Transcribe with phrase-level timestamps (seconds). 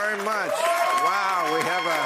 [0.00, 0.52] Very much.
[1.04, 2.00] Wow, we have a.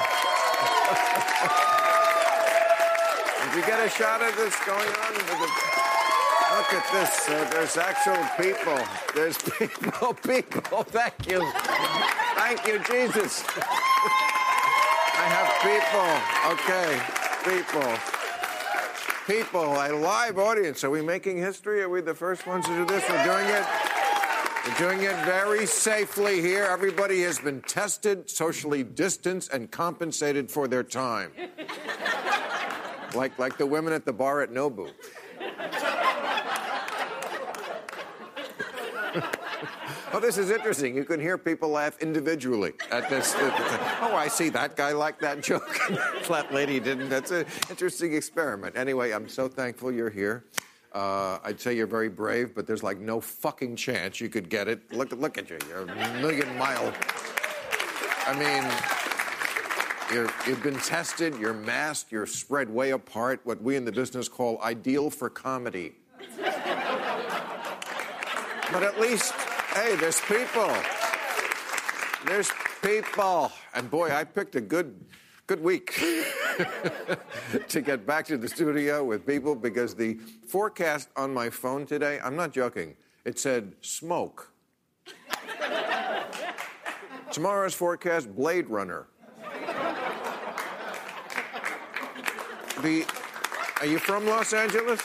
[3.54, 5.14] Did you get a shot of this going on?
[6.54, 7.28] Look at this.
[7.28, 8.78] Uh, there's actual people.
[9.14, 10.82] There's people, people.
[10.84, 11.40] Thank you.
[12.34, 13.44] Thank you, Jesus.
[15.16, 16.10] I have people.
[16.54, 17.00] Okay,
[17.44, 17.94] people.
[19.26, 20.82] People, a live audience.
[20.82, 21.80] Are we making history?
[21.82, 23.08] Are we the first ones to do this?
[23.08, 23.93] We're doing it.
[24.66, 26.64] We're doing it very safely here.
[26.64, 31.32] Everybody has been tested, socially distanced, and compensated for their time.
[33.14, 34.90] like, like the women at the bar at Nobu.
[40.14, 40.96] oh, this is interesting.
[40.96, 43.34] You can hear people laugh individually at this.
[43.36, 45.78] oh, I see that guy liked that joke.
[46.28, 47.10] that lady didn't.
[47.10, 48.78] That's an interesting experiment.
[48.78, 50.46] Anyway, I'm so thankful you're here.
[50.94, 54.68] Uh, I'd say you're very brave, but there's like no fucking chance you could get
[54.68, 54.92] it.
[54.92, 55.58] Look, look at you.
[55.68, 56.94] You're a million mile.
[58.26, 58.64] I mean,
[60.14, 64.28] you're, you've been tested, you're masked, you're spread way apart, what we in the business
[64.28, 65.96] call ideal for comedy.
[68.72, 69.32] But at least,
[69.74, 70.72] hey, there's people.
[72.24, 72.50] There's
[72.82, 73.50] people.
[73.74, 74.94] And boy, I picked a good
[75.46, 75.94] good week
[77.68, 80.14] to get back to the studio with people because the
[80.46, 84.50] forecast on my phone today, I'm not joking, it said smoke.
[87.30, 89.06] Tomorrow's forecast, Blade Runner.
[92.82, 93.04] The,
[93.80, 95.00] are you from Los Angeles?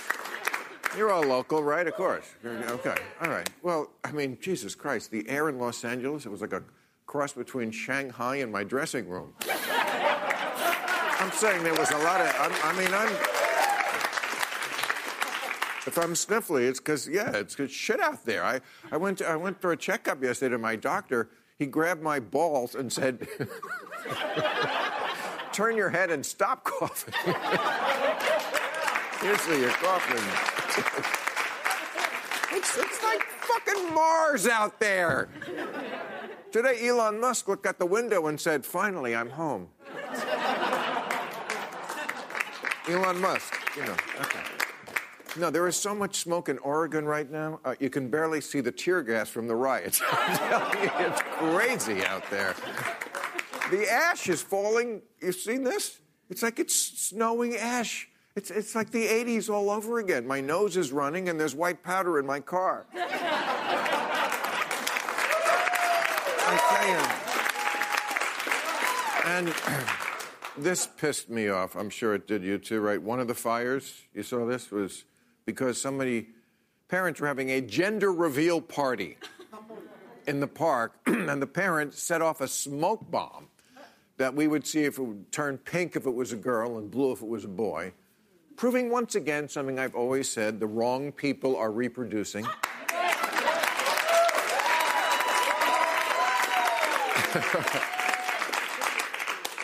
[0.97, 1.88] You're all local, right?
[1.88, 2.25] Of course.
[2.45, 2.95] Okay.
[3.22, 3.49] All right.
[3.61, 6.63] Well, I mean, Jesus Christ, the air in Los Angeles, it was like a
[7.05, 9.33] cross between Shanghai and my dressing room.
[11.19, 13.09] I'm saying there was a lot of, I'm, I mean, I'm,
[15.85, 18.44] if I'm sniffly, it's because, yeah, it's good shit out there.
[18.44, 21.29] I, I, went to, I went for a checkup yesterday to my doctor.
[21.58, 23.28] He grabbed my balls and said,
[25.52, 27.13] turn your head and stop coughing.
[29.19, 30.24] Seriously, you're coughing.
[32.58, 35.28] it's, it's like fucking Mars out there.
[36.53, 39.68] Today, Elon Musk looked out the window and said, finally, I'm home.
[42.89, 44.39] Elon Musk, you know, okay.
[45.38, 48.61] No, there is so much smoke in Oregon right now, uh, you can barely see
[48.61, 50.01] the tear gas from the riots.
[50.11, 52.55] I'm telling you, it's crazy out there.
[53.69, 55.03] The ash is falling.
[55.22, 55.99] You've seen this?
[56.31, 58.09] It's like it's snowing ash.
[58.35, 60.25] It's, it's like the 80s all over again.
[60.25, 62.88] My nose is running and there's white powder in my car.
[66.51, 66.97] I tell you.
[69.35, 69.53] And
[70.57, 71.75] this pissed me off.
[71.75, 73.01] I'm sure it did you too, right?
[73.01, 75.05] One of the fires, you saw this, was
[75.45, 76.27] because somebody,
[76.87, 79.17] parents were having a gender reveal party
[80.27, 83.47] in the park, and the parents set off a smoke bomb
[84.17, 86.91] that we would see if it would turn pink if it was a girl and
[86.91, 87.93] blue if it was a boy,
[88.57, 92.45] proving once again something I've always said the wrong people are reproducing.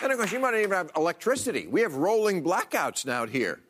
[0.02, 1.66] and of course, you might not even have electricity.
[1.66, 3.60] We have rolling blackouts now here,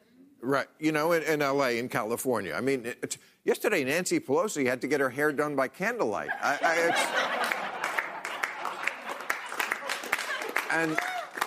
[0.41, 0.67] right?
[0.79, 2.55] You know, in, in LA, in California.
[2.55, 2.93] I mean,
[3.45, 6.31] yesterday Nancy Pelosi had to get her hair done by candlelight.
[6.43, 6.77] I, I,
[10.73, 10.99] and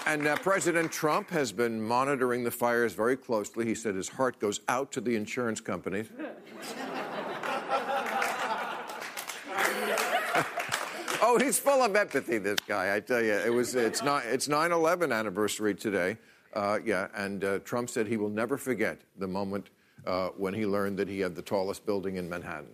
[0.05, 3.63] and uh, President Trump has been monitoring the fires very closely.
[3.65, 6.07] He said his heart goes out to the insurance companies.
[11.21, 12.37] oh, he's full of empathy.
[12.37, 16.17] This guy, I tell you, it was it's not it's 9/11 anniversary today.
[16.53, 19.69] Uh, yeah, and uh, Trump said he will never forget the moment
[20.05, 22.71] uh, when he learned that he had the tallest building in Manhattan.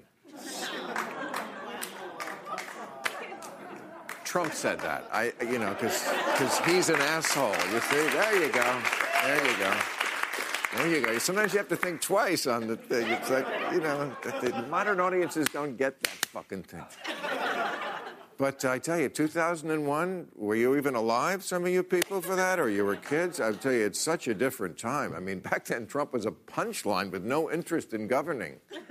[4.24, 5.08] Trump said that.
[5.14, 7.56] I, you know, because he's an asshole.
[7.72, 8.82] You see, there you go.
[9.24, 9.74] There you go.
[10.76, 11.18] There you go.
[11.20, 13.08] Sometimes you have to think twice on the thing.
[13.08, 16.84] It's like, you know, the, the modern audiences don't get that fucking thing.
[18.38, 22.60] But I tell you, 2001, were you even alive, some of you people, for that?
[22.60, 23.40] Or you were kids?
[23.40, 25.14] I tell you, it's such a different time.
[25.16, 28.58] I mean, back then, Trump was a punchline with no interest in governing.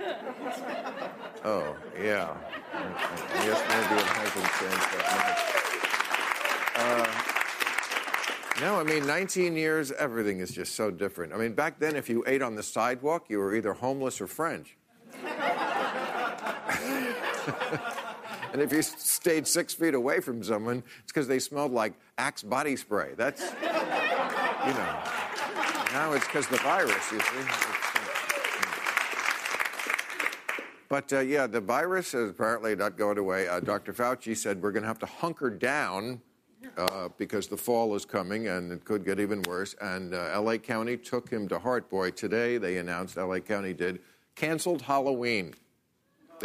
[1.47, 2.35] Oh, yeah.
[2.73, 5.39] Yes, maybe it hasn't changed that much.
[6.75, 7.07] Uh,
[8.61, 11.33] no, I mean, 19 years, everything is just so different.
[11.33, 14.25] I mean, back then, if you ate on the sidewalk, you were either homeless or
[14.25, 14.75] French.
[18.55, 22.41] and if you stayed six feet away from someone, it's because they smelled like Axe
[22.41, 23.11] body spray.
[23.17, 24.99] That's, you know.
[25.91, 27.25] Now it's because the virus, you see.
[30.87, 33.49] But uh, yeah, the virus is apparently not going away.
[33.49, 33.91] Uh, Dr.
[33.91, 36.21] Fauci said we're going to have to hunker down
[36.77, 39.75] uh, because the fall is coming and it could get even worse.
[39.81, 41.89] And uh, LA County took him to heart.
[41.89, 43.99] Boy, today they announced, LA County did,
[44.33, 45.55] canceled Halloween.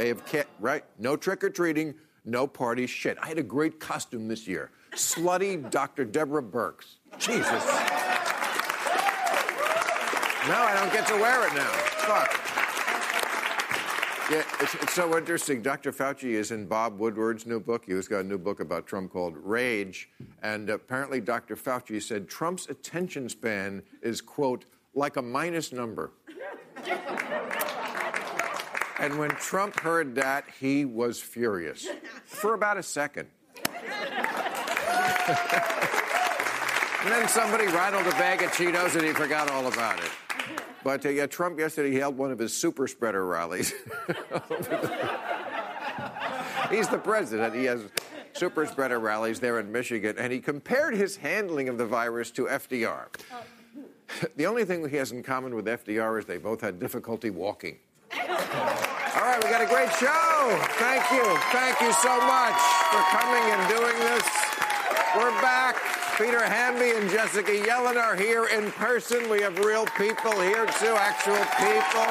[0.00, 0.82] They have, ca- right?
[0.98, 1.94] No trick or treating,
[2.24, 2.88] no parties.
[2.88, 3.18] Shit.
[3.20, 4.70] I had a great costume this year.
[4.92, 6.06] Slutty Dr.
[6.06, 6.94] Deborah Birx.
[7.18, 7.44] Jesus.
[7.44, 7.58] no,
[10.56, 11.70] I don't get to wear it now.
[12.08, 12.32] Fuck.
[14.30, 15.60] Yeah, it's, it's, so interesting.
[15.60, 15.92] Dr.
[15.92, 17.84] Fauci is in Bob Woodward's new book.
[17.84, 20.08] He's got a new book about Trump called Rage.
[20.42, 21.56] And apparently, Dr.
[21.56, 24.64] Fauci said Trump's attention span is, quote,
[24.94, 26.12] like a minus number.
[29.00, 31.88] And when Trump heard that, he was furious
[32.24, 33.28] for about a second.
[37.02, 40.10] and then somebody rattled a bag of Cheetos and he forgot all about it.
[40.84, 43.72] But uh, yeah, Trump yesterday he held one of his super spreader rallies.
[46.70, 47.54] He's the president.
[47.54, 47.82] He has
[48.32, 52.46] super spreader rallies there in Michigan, and he compared his handling of the virus to
[52.46, 53.06] FDR.
[54.36, 57.78] The only thing he has in common with FDR is they both had difficulty walking.
[59.20, 60.56] All right, we got a great show.
[60.80, 61.22] Thank you.
[61.52, 62.56] Thank you so much
[62.88, 64.24] for coming and doing this.
[65.14, 65.76] We're back.
[66.16, 69.28] Peter Hamby and Jessica Yellin are here in person.
[69.28, 72.08] We have real people here, too, actual people.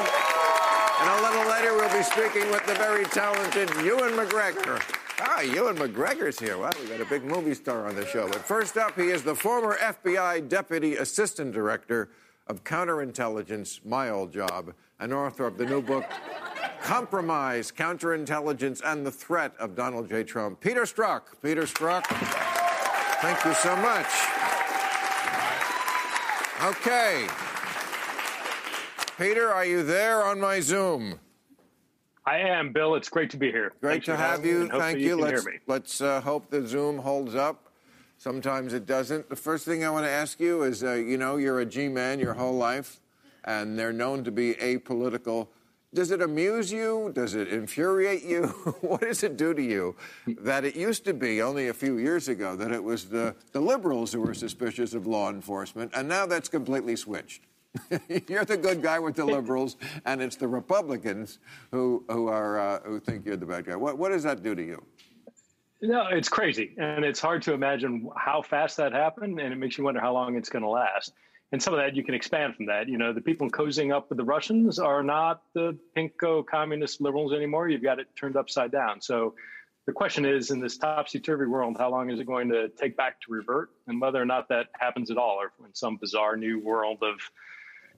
[1.01, 4.79] And a little later, we'll be speaking with the very talented Ewan McGregor.
[5.19, 6.59] Ah, Ewan McGregor's here.
[6.59, 8.27] Wow, we got a big movie star on the show.
[8.27, 12.11] But first up, he is the former FBI Deputy Assistant Director
[12.45, 16.05] of Counterintelligence, my old job, and author of the new book,
[16.81, 20.23] Compromise, Counterintelligence, and the Threat of Donald J.
[20.23, 20.59] Trump.
[20.59, 21.21] Peter Strzok.
[21.41, 22.05] Peter Strzok.
[23.21, 24.07] Thank you so much.
[26.63, 27.27] Okay.
[29.17, 31.19] Peter, are you there on my Zoom?
[32.25, 32.95] I am, Bill.
[32.95, 33.73] It's great to be here.
[33.81, 34.67] Great Thanks to have you.
[34.69, 35.07] Thank you.
[35.07, 37.69] you let's let's uh, hope the Zoom holds up.
[38.17, 39.29] Sometimes it doesn't.
[39.29, 42.19] The first thing I want to ask you is, uh, you know, you're a G-man
[42.19, 42.99] your whole life,
[43.45, 45.47] and they're known to be apolitical.
[45.93, 47.11] Does it amuse you?
[47.15, 48.47] Does it infuriate you?
[48.81, 49.95] what does it do to you
[50.27, 53.59] that it used to be only a few years ago that it was the, the
[53.59, 57.41] liberals who were suspicious of law enforcement, and now that's completely switched?
[58.27, 61.39] you're the good guy with the liberals, and it's the Republicans
[61.71, 63.75] who, who, are, uh, who think you're the bad guy.
[63.75, 64.83] What, what does that do to you?
[65.81, 66.75] No, it's crazy.
[66.77, 70.13] And it's hard to imagine how fast that happened, and it makes you wonder how
[70.13, 71.13] long it's going to last
[71.51, 72.87] and some of that you can expand from that.
[72.87, 77.33] You know, the people cozying up with the Russians are not the pinko communist liberals
[77.33, 77.69] anymore.
[77.69, 79.01] You've got it turned upside down.
[79.01, 79.33] So
[79.85, 82.95] the question is, in this topsy turvy world, how long is it going to take
[82.95, 86.37] back to revert, and whether or not that happens at all, or in some bizarre
[86.37, 87.19] new world of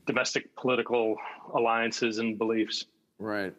[0.06, 1.18] domestic political
[1.54, 2.86] alliances and beliefs.
[3.20, 3.54] Right.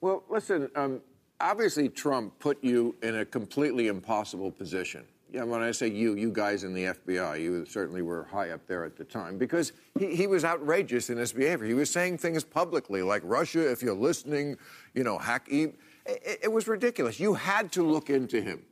[0.00, 0.70] Well, listen.
[0.74, 1.00] Um,
[1.40, 6.30] obviously, Trump put you in a completely impossible position yeah, when I say you, you
[6.30, 10.14] guys in the FBI, you certainly were high up there at the time because he,
[10.14, 11.66] he was outrageous in his behavior.
[11.66, 14.56] He was saying things publicly like Russia, if you're listening,
[14.94, 15.48] you know, hack.
[15.50, 15.74] It,
[16.06, 17.18] it was ridiculous.
[17.18, 18.62] You had to look into him.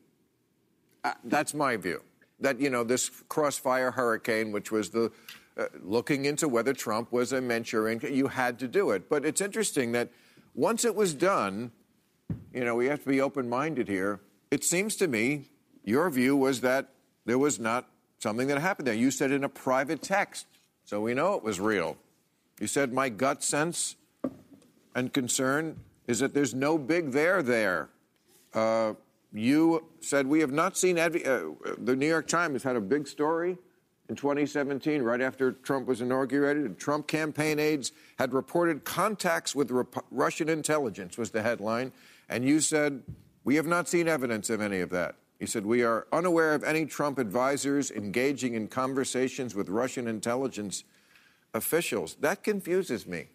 [1.02, 2.00] Uh, that's my view.
[2.38, 5.11] That, you know, this crossfire hurricane, which was the
[5.57, 9.09] uh, looking into whether Trump was a Manchurian, you had to do it.
[9.09, 10.11] But it's interesting that
[10.54, 11.73] once it was done,
[12.54, 14.21] you know, we have to be open minded here.
[14.52, 15.49] It seems to me
[15.84, 16.88] your view was that
[17.24, 18.94] there was not something that happened there.
[18.94, 20.46] You said in a private text,
[20.84, 21.96] so we know it was real.
[22.60, 23.96] You said, My gut sense
[24.94, 27.88] and concern is that there's no big there there.
[28.54, 28.94] Uh,
[29.32, 31.08] you said, We have not seen, uh,
[31.78, 33.56] the New York Times had a big story
[34.08, 36.64] in 2017, right after Trump was inaugurated.
[36.64, 41.92] and Trump campaign aides had reported contacts with Rep- Russian intelligence, was the headline.
[42.28, 43.02] And you said,
[43.44, 45.16] We have not seen evidence of any of that.
[45.42, 50.84] He said, We are unaware of any Trump advisors engaging in conversations with Russian intelligence
[51.52, 52.16] officials.
[52.20, 53.26] That confuses me.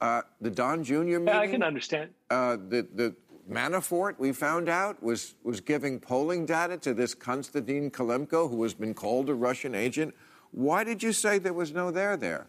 [0.00, 0.94] Uh, the Don Jr.
[0.94, 1.26] meeting.
[1.26, 2.08] Yeah, I can understand.
[2.30, 3.14] Uh, the, the
[3.50, 8.72] Manafort, we found out, was, was giving polling data to this Konstantin Kilimnik, who has
[8.72, 10.14] been called a Russian agent.
[10.52, 12.46] Why did you say there was no there there?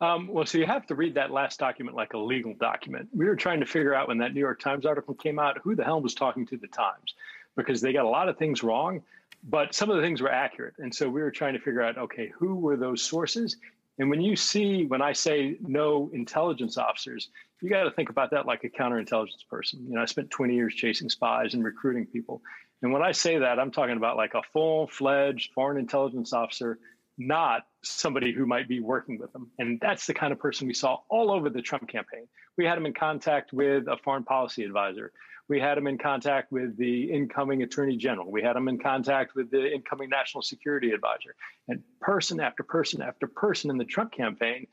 [0.00, 3.08] Um, well, so you have to read that last document like a legal document.
[3.14, 5.74] We were trying to figure out when that New York Times article came out who
[5.74, 7.14] the hell was talking to the Times
[7.56, 9.02] because they got a lot of things wrong,
[9.44, 10.74] but some of the things were accurate.
[10.78, 13.56] And so we were trying to figure out okay, who were those sources?
[13.98, 17.28] And when you see, when I say no intelligence officers,
[17.60, 19.84] you got to think about that like a counterintelligence person.
[19.86, 22.40] You know, I spent 20 years chasing spies and recruiting people.
[22.80, 26.78] And when I say that, I'm talking about like a full fledged foreign intelligence officer
[27.20, 29.50] not somebody who might be working with them.
[29.58, 32.26] And that's the kind of person we saw all over the Trump campaign.
[32.56, 35.12] We had him in contact with a foreign policy advisor.
[35.46, 38.30] We had him in contact with the incoming attorney general.
[38.30, 41.34] We had him in contact with the incoming national security advisor.
[41.68, 44.66] And person after person after person in the Trump campaign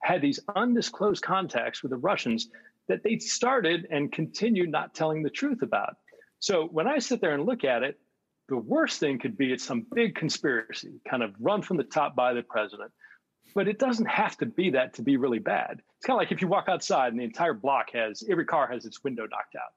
[0.00, 2.48] had these undisclosed contacts with the Russians
[2.88, 5.96] that they started and continued not telling the truth about.
[6.38, 7.98] So when I sit there and look at it,
[8.48, 12.14] the worst thing could be it's some big conspiracy, kind of run from the top
[12.14, 12.90] by the president.
[13.54, 15.82] But it doesn't have to be that to be really bad.
[15.96, 18.66] It's kind of like if you walk outside and the entire block has every car
[18.70, 19.72] has its window knocked out.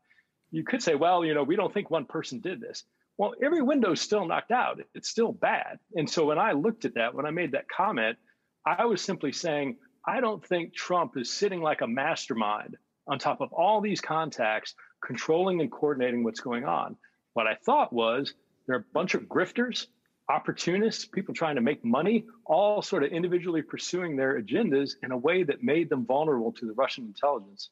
[0.52, 2.84] You could say, well, you know, we don't think one person did this.
[3.18, 4.82] Well, every window is still knocked out.
[4.94, 5.80] It's still bad.
[5.96, 8.18] And so when I looked at that, when I made that comment,
[8.66, 13.42] I was simply saying, I don't think Trump is sitting like a mastermind on top
[13.42, 14.74] of all these contacts,
[15.06, 16.98] controlling and coordinating what's going on.
[17.34, 18.34] What I thought was
[18.68, 19.88] they're a bunch of grifters,
[20.30, 25.18] opportunists, people trying to make money, all sort of individually pursuing their agendas in a
[25.18, 27.70] way that made them vulnerable to the Russian intelligence.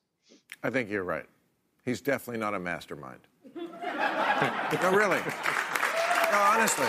[0.62, 1.26] I think you're right.
[1.84, 3.20] He's definitely not a mastermind.
[3.56, 5.20] no, really.
[6.32, 6.88] No, honestly.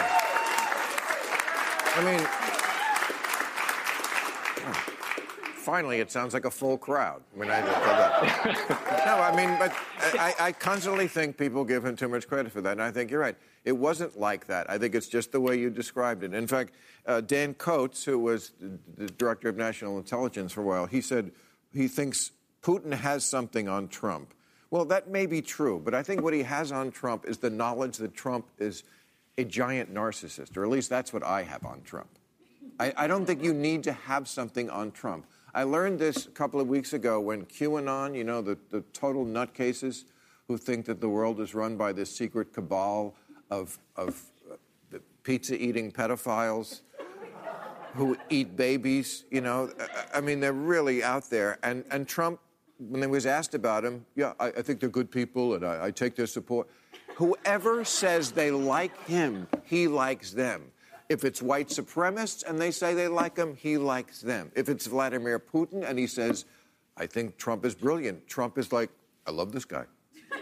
[1.96, 2.63] I mean,
[5.64, 7.22] finally, it sounds like a full crowd.
[7.34, 7.60] I mean, I,
[9.06, 9.72] no, I mean, but
[10.20, 13.10] I, I, constantly think people give him too much credit for that, and I think
[13.10, 13.36] you're right.
[13.64, 14.68] It wasn't like that.
[14.70, 16.34] I think it's just the way you described it.
[16.34, 16.74] In fact,
[17.06, 21.00] uh, Dan Coats, who was the, the director of national intelligence for a while, he
[21.00, 21.32] said
[21.72, 22.30] he thinks
[22.62, 24.34] Putin has something on Trump.
[24.70, 27.50] Well, that may be true, but I think what he has on Trump is the
[27.50, 28.82] knowledge that Trump is
[29.38, 32.08] a giant narcissist, or at least that's what I have on Trump.
[32.78, 35.26] I, I don't think you need to have something on Trump.
[35.56, 39.24] I learned this a couple of weeks ago when QAnon, you know, the, the total
[39.24, 40.02] nutcases
[40.48, 43.14] who think that the world is run by this secret cabal
[43.50, 44.20] of, of
[44.50, 46.80] uh, pizza eating pedophiles
[47.94, 49.70] who eat babies, you know.
[50.12, 51.58] I mean, they're really out there.
[51.62, 52.40] And, and Trump,
[52.78, 55.86] when he was asked about him, yeah, I, I think they're good people and I,
[55.86, 56.68] I take their support.
[57.14, 60.72] Whoever says they like him, he likes them.
[61.14, 64.50] If it's white supremacists and they say they like him, he likes them.
[64.56, 66.44] If it's Vladimir Putin and he says,
[66.96, 68.90] I think Trump is brilliant, Trump is like,
[69.24, 69.84] I love this guy.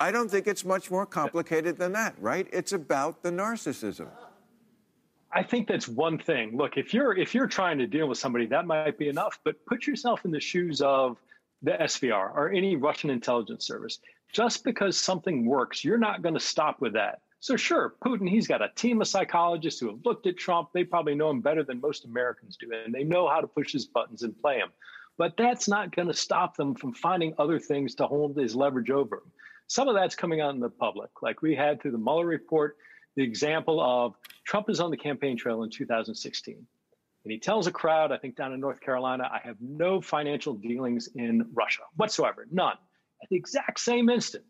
[0.00, 2.48] I don't think it's much more complicated than that, right?
[2.54, 4.08] It's about the narcissism.
[5.30, 6.56] I think that's one thing.
[6.56, 9.40] Look, if you're if you're trying to deal with somebody, that might be enough.
[9.44, 11.18] But put yourself in the shoes of
[11.60, 13.98] the SVR or any Russian intelligence service.
[14.32, 17.20] Just because something works, you're not going to stop with that.
[17.40, 20.70] So, sure, Putin, he's got a team of psychologists who have looked at Trump.
[20.72, 23.72] They probably know him better than most Americans do, and they know how to push
[23.72, 24.70] his buttons and play him.
[25.18, 28.90] But that's not going to stop them from finding other things to hold his leverage
[28.90, 29.22] over.
[29.68, 31.10] Some of that's coming out in the public.
[31.22, 32.76] Like we had through the Mueller report,
[33.16, 34.14] the example of
[34.44, 36.66] Trump is on the campaign trail in 2016.
[37.24, 40.54] And he tells a crowd, I think down in North Carolina, I have no financial
[40.54, 42.76] dealings in Russia whatsoever, none.
[43.22, 44.44] At the exact same instant,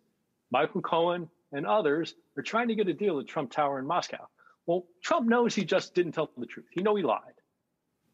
[0.51, 4.29] Michael Cohen and others are trying to get a deal at Trump Tower in Moscow.
[4.67, 6.67] Well, Trump knows he just didn't tell the truth.
[6.71, 7.21] He know he lied.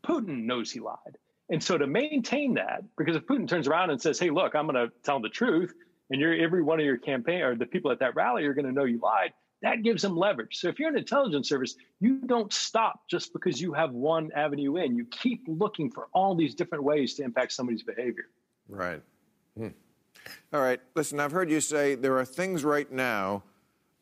[0.07, 1.19] Putin knows he lied.
[1.51, 4.67] And so to maintain that, because if Putin turns around and says, "Hey, look, I'm
[4.67, 5.75] going to tell the truth,"
[6.11, 8.67] and you're every one of your campaign or the people at that rally are going
[8.67, 9.33] to know you lied,
[9.65, 10.57] that gives them leverage.
[10.57, 14.77] So if you're an intelligence service, you don't stop just because you have one avenue
[14.77, 14.95] in.
[14.95, 18.27] You keep looking for all these different ways to impact somebody's behavior.
[18.69, 19.03] Right.
[19.57, 19.69] Hmm.
[20.53, 20.81] All right.
[20.95, 23.43] Listen, I've heard you say there are things right now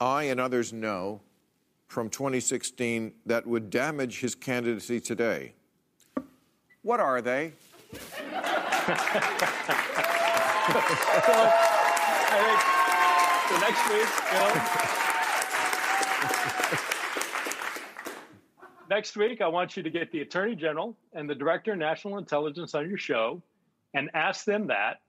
[0.00, 1.20] I and others know
[1.86, 5.54] from 2016 that would damage his candidacy today.
[6.82, 7.52] What are they?
[7.92, 8.00] so,
[12.30, 12.60] I think
[13.50, 14.52] the next week, you know,
[18.92, 22.18] Next week, I want you to get the Attorney General and the Director of National
[22.18, 23.40] Intelligence on your show
[23.94, 25.00] and ask them that.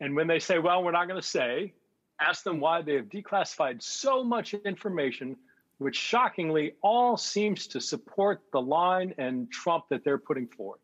[0.00, 1.74] And when they say, well, we're not going to say,
[2.20, 5.36] ask them why they have declassified so much information,
[5.78, 10.78] which shockingly all seems to support the line and Trump that they're putting forward.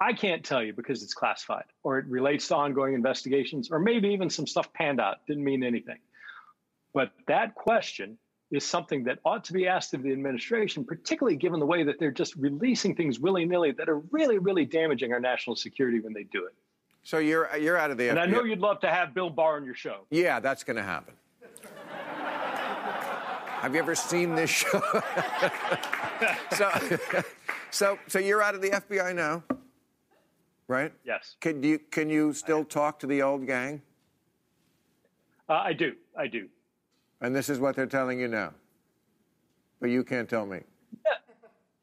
[0.00, 4.08] I can't tell you because it's classified or it relates to ongoing investigations or maybe
[4.08, 5.98] even some stuff panned out, didn't mean anything.
[6.94, 8.18] But that question
[8.50, 12.00] is something that ought to be asked of the administration, particularly given the way that
[12.00, 16.12] they're just releasing things willy nilly that are really, really damaging our national security when
[16.12, 16.54] they do it.
[17.02, 18.04] So you're you're out of the.
[18.04, 18.10] FBI.
[18.10, 18.22] And FBI.
[18.22, 20.06] I know you'd love to have Bill Barr on your show.
[20.10, 21.14] Yeah, that's going to happen.
[23.60, 24.80] have you ever seen this show?
[26.56, 26.70] so,
[27.70, 29.42] so, so you're out of the FBI now,
[30.68, 30.92] right?
[31.04, 31.36] Yes.
[31.40, 33.82] Can you can you still talk to the old gang?
[35.48, 35.94] Uh, I do.
[36.16, 36.48] I do.
[37.20, 38.54] And this is what they're telling you now.
[39.80, 40.60] But you can't tell me.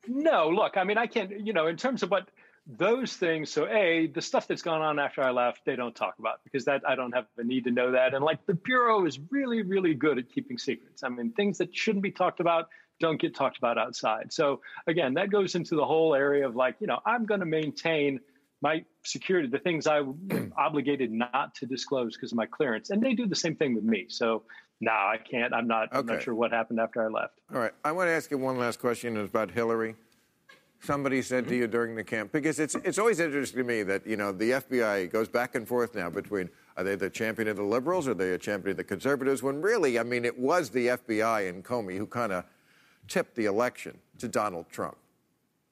[0.07, 2.29] No, look, I mean, I can't, you know, in terms of what
[2.67, 3.49] those things.
[3.49, 6.65] So, A, the stuff that's gone on after I left, they don't talk about because
[6.65, 8.13] that I don't have the need to know that.
[8.13, 11.03] And like the Bureau is really, really good at keeping secrets.
[11.03, 12.67] I mean, things that shouldn't be talked about
[12.99, 14.33] don't get talked about outside.
[14.33, 17.45] So, again, that goes into the whole area of like, you know, I'm going to
[17.45, 18.19] maintain
[18.61, 22.89] my security, the things i am obligated not to disclose because of my clearance.
[22.89, 24.07] And they do the same thing with me.
[24.09, 24.43] So
[24.81, 25.53] no, I can't.
[25.53, 25.89] I'm not.
[25.89, 25.99] Okay.
[25.99, 27.39] I'm not sure what happened after I left.
[27.53, 27.71] All right.
[27.83, 29.17] I want to ask you one last question.
[29.17, 29.95] It's about Hillary.
[30.79, 31.51] Somebody said mm-hmm.
[31.51, 34.31] to you during the camp because it's it's always interesting to me that you know
[34.31, 38.07] the FBI goes back and forth now between are they the champion of the liberals
[38.07, 40.87] or are they a champion of the conservatives when really I mean it was the
[40.87, 42.45] FBI and Comey who kind of
[43.07, 44.97] tipped the election to Donald Trump,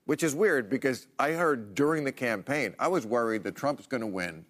[0.05, 4.01] which is weird because I heard during the campaign I was worried that Trump's going
[4.01, 4.43] to win,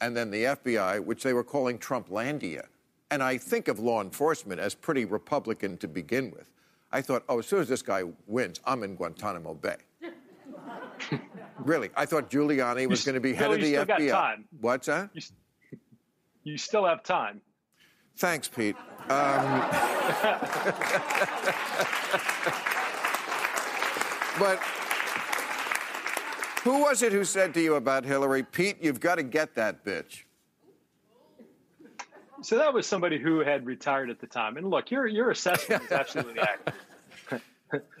[0.00, 2.66] and then the FBI, which they were calling Trumplandia
[3.12, 6.48] and I think of law enforcement as pretty Republican to begin with.
[6.90, 9.76] I thought, oh, as soon as this guy wins, I'm in Guantanamo Bay.
[11.58, 14.10] really, I thought Giuliani was going to be head no, of the FBI.
[14.10, 14.44] time.
[14.60, 15.10] What's that?
[15.12, 15.22] You,
[16.44, 17.40] you, still have time.
[18.16, 18.76] Thanks, Pete.
[18.76, 19.08] Um,
[24.38, 24.58] but
[26.62, 28.76] who was it who said to you about Hillary, Pete?
[28.80, 30.22] You've got to get that bitch.
[32.42, 34.56] So that was somebody who had retired at the time.
[34.56, 36.74] And look, your your assessment is absolutely accurate.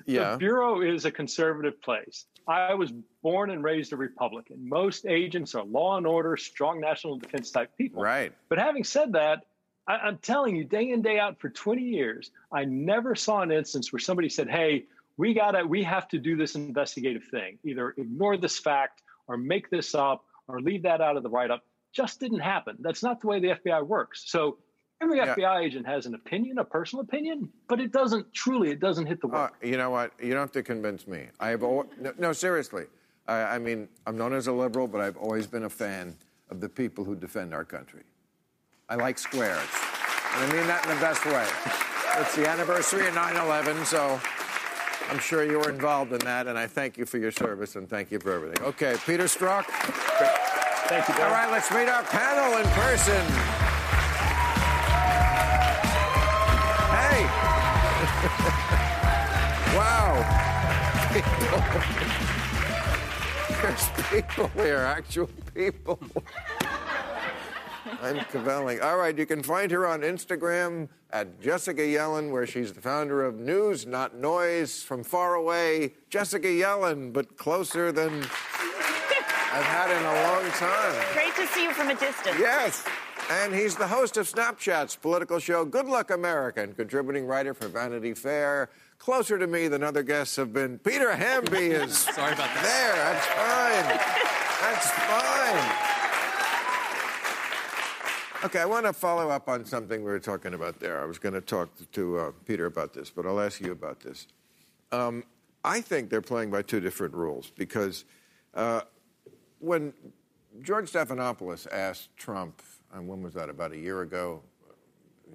[0.06, 0.32] yeah.
[0.32, 2.26] The Bureau is a conservative place.
[2.48, 4.68] I was born and raised a Republican.
[4.68, 8.02] Most agents are law and order, strong national defense type people.
[8.02, 8.32] Right.
[8.48, 9.46] But having said that,
[9.86, 13.50] I, am telling you, day in, day out for 20 years, I never saw an
[13.50, 14.84] instance where somebody said, hey,
[15.16, 17.58] we gotta, we have to do this investigative thing.
[17.64, 21.64] Either ignore this fact or make this up or leave that out of the write-up
[21.92, 22.76] just didn't happen.
[22.80, 24.24] That's not the way the FBI works.
[24.26, 24.58] So
[25.02, 25.34] every yeah.
[25.34, 29.20] FBI agent has an opinion, a personal opinion, but it doesn't truly, it doesn't hit
[29.20, 29.54] the mark.
[29.62, 30.12] Uh, you know what?
[30.22, 31.26] You don't have to convince me.
[31.40, 32.84] I have always, no, no, seriously.
[33.26, 36.16] I, I mean, I'm known as a liberal, but I've always been a fan
[36.50, 38.02] of the people who defend our country.
[38.88, 39.68] I like squares.
[40.34, 41.46] And I mean that in the best way.
[42.20, 44.20] It's the anniversary of 9 11, so
[45.10, 47.88] I'm sure you were involved in that, and I thank you for your service and
[47.88, 48.64] thank you for everything.
[48.64, 49.64] Okay, Peter Strzok.
[49.64, 53.61] Thank you, All right, let's meet our panel in person.
[63.72, 65.98] There's people here, actual people.
[68.02, 68.82] I'm cavelling.
[68.82, 73.24] All right, you can find her on Instagram at Jessica Yellin, where she's the founder
[73.24, 75.94] of News Not Noise from far away.
[76.10, 81.14] Jessica Yellin, but closer than I've had in a long time.
[81.14, 82.36] Great to see you from a distance.
[82.38, 82.84] Yes.
[83.30, 87.68] And he's the host of Snapchat's political show, Good Luck America, and contributing writer for
[87.68, 88.68] Vanity Fair.
[89.02, 90.78] Closer to me than other guests have been.
[90.78, 92.62] Peter Hamby is Sorry about that.
[92.62, 92.94] there.
[93.02, 93.98] That's fine.
[94.62, 94.90] That's
[98.38, 98.46] fine.
[98.46, 101.02] Okay, I want to follow up on something we were talking about there.
[101.02, 103.98] I was going to talk to uh, Peter about this, but I'll ask you about
[103.98, 104.28] this.
[104.92, 105.24] Um,
[105.64, 108.04] I think they're playing by two different rules because
[108.54, 108.82] uh,
[109.58, 109.92] when
[110.62, 112.62] George Stephanopoulos asked Trump,
[112.94, 114.42] and when was that, about a year ago?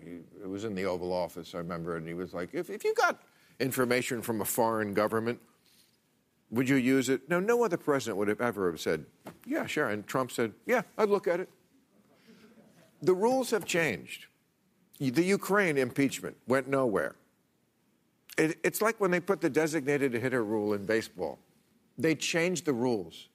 [0.01, 2.86] He, it was in the Oval Office, I remember, and he was like, if, if
[2.86, 3.19] you got
[3.60, 5.39] information from a foreign government,
[6.50, 7.30] would you use it?
[7.30, 9.06] No, no other president would have ever have said,
[9.46, 9.89] yeah, sure.
[9.89, 11.50] And Trump said, yeah, I'd look at it.
[13.02, 14.28] The rules have changed.
[15.00, 17.15] The Ukraine impeachment went nowhere.
[18.38, 21.39] It, it's like when they put the designated hitter rule in baseball.
[21.98, 23.28] They changed the rules.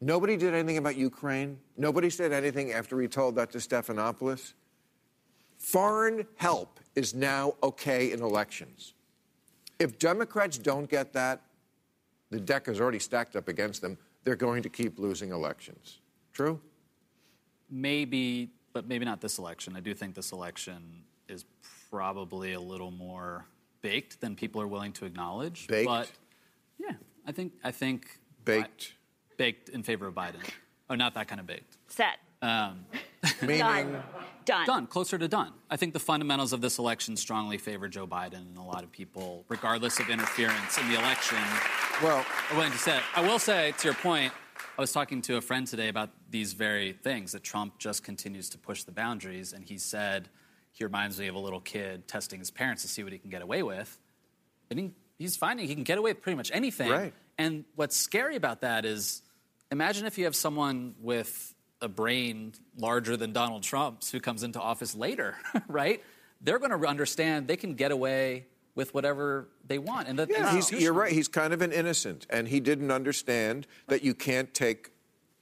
[0.00, 1.58] Nobody did anything about Ukraine.
[1.76, 4.54] Nobody said anything after he told that to Stephanopoulos.
[5.58, 8.94] Foreign help is now okay in elections.
[9.82, 11.40] If Democrats don't get that,
[12.30, 13.98] the deck is already stacked up against them.
[14.22, 15.98] They're going to keep losing elections.
[16.32, 16.60] True?
[17.68, 19.74] Maybe, but maybe not this election.
[19.76, 21.44] I do think this election is
[21.90, 23.44] probably a little more
[23.80, 25.66] baked than people are willing to acknowledge.
[25.66, 25.88] Baked?
[25.88, 26.12] But
[26.78, 26.94] yeah,
[27.26, 28.92] I think I think Baked.
[29.36, 30.48] baked in favor of Biden.
[30.90, 31.76] Oh, not that kind of baked.
[31.88, 32.18] Set.
[32.40, 32.86] Um,
[33.42, 34.02] Meaning, Done.
[34.44, 34.66] Done.
[34.66, 35.52] done, closer to done.
[35.70, 38.90] I think the fundamentals of this election strongly favor Joe Biden, and a lot of
[38.90, 41.38] people, regardless of interference in the election,
[42.02, 42.98] well, are willing to say.
[43.14, 44.32] I will say, to your point,
[44.76, 48.48] I was talking to a friend today about these very things that Trump just continues
[48.50, 50.28] to push the boundaries, and he said
[50.72, 53.30] he reminds me of a little kid testing his parents to see what he can
[53.30, 53.98] get away with.
[54.70, 56.90] And he, he's finding he can get away with pretty much anything.
[56.90, 57.12] Right.
[57.38, 59.22] And what's scary about that is
[59.70, 64.60] imagine if you have someone with a brain larger than Donald Trump's who comes into
[64.60, 65.36] office later,
[65.68, 66.02] right?
[66.40, 70.08] They're going to understand they can get away with whatever they want.
[70.08, 71.12] And that Yeah, he's, you're right.
[71.12, 74.92] He's kind of an innocent, and he didn't understand that you can't take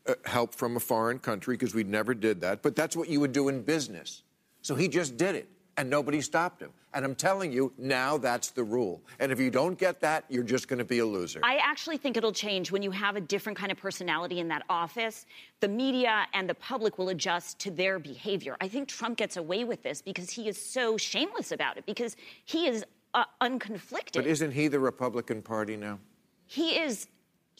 [0.06, 2.62] uh, help from a foreign country because we never did that.
[2.62, 4.22] But that's what you would do in business.
[4.62, 6.70] So he just did it, and nobody stopped him.
[6.92, 9.00] And I'm telling you, now that's the rule.
[9.20, 11.40] And if you don't get that, you're just going to be a loser.
[11.44, 14.64] I actually think it'll change when you have a different kind of personality in that
[14.68, 15.26] office.
[15.60, 18.56] The media and the public will adjust to their behavior.
[18.60, 22.16] I think Trump gets away with this because he is so shameless about it, because
[22.44, 24.14] he is uh, unconflicted.
[24.14, 25.98] but isn't he the Republican Party now?
[26.46, 27.06] he is.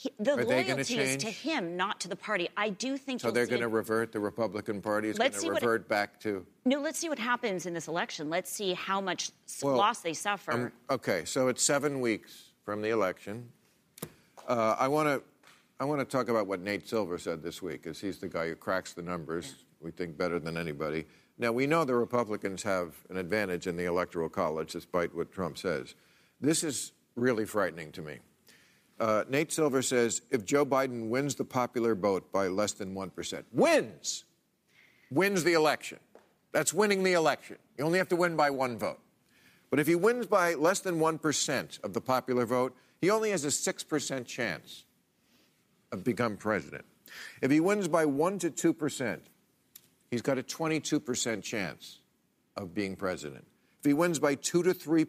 [0.01, 2.49] He, the Are loyalty is to him, not to the party.
[2.57, 5.55] I do think So they're going to revert, the Republican Party is going to what-
[5.57, 6.47] revert back to.
[6.65, 8.31] No, let's see what happens in this election.
[8.31, 9.31] Let's see how much
[9.63, 10.53] Well, loss they suffer.
[10.53, 13.51] Um, okay, so it's seven weeks from the election.
[14.49, 15.23] Uh, I want to
[15.79, 18.49] I want to talk about what Nate Silver said this week, because he's the guy
[18.49, 19.65] who cracks the numbers.
[19.83, 21.05] We think better than anybody.
[21.37, 25.59] Now we know the Republicans have an advantage in the Electoral College, despite what Trump
[25.59, 25.95] says.
[26.41, 28.21] This is really frightening to me.
[29.01, 33.11] Uh, Nate Silver says if Joe Biden wins the popular vote by less than one
[33.11, 34.25] percent, wins,
[35.11, 35.99] wins the election.
[36.53, 37.57] That's winning the election.
[37.79, 39.01] You only have to win by one vote.
[39.71, 43.45] But if he wins by less than 1% of the popular vote, he only has
[43.45, 44.85] a 6% chance
[45.93, 46.85] of become president.
[47.41, 49.21] If he wins by 1 to 2%,
[50.11, 52.01] he's got a 22% chance
[52.57, 53.47] of being president.
[53.79, 55.07] If he wins by 2 to 3%,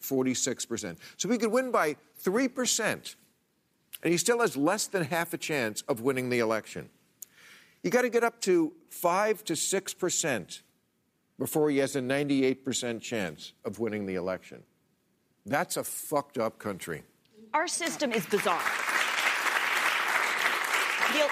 [0.00, 0.96] 46%.
[1.16, 3.14] So he could win by 3%,
[4.02, 6.88] and he still has less than half a chance of winning the election.
[7.82, 10.62] You got to get up to 5 to 6%
[11.38, 14.62] before he has a 98% chance of winning the election.
[15.46, 17.02] That's a fucked up country.
[17.52, 18.62] Our system is bizarre.
[21.12, 21.28] The,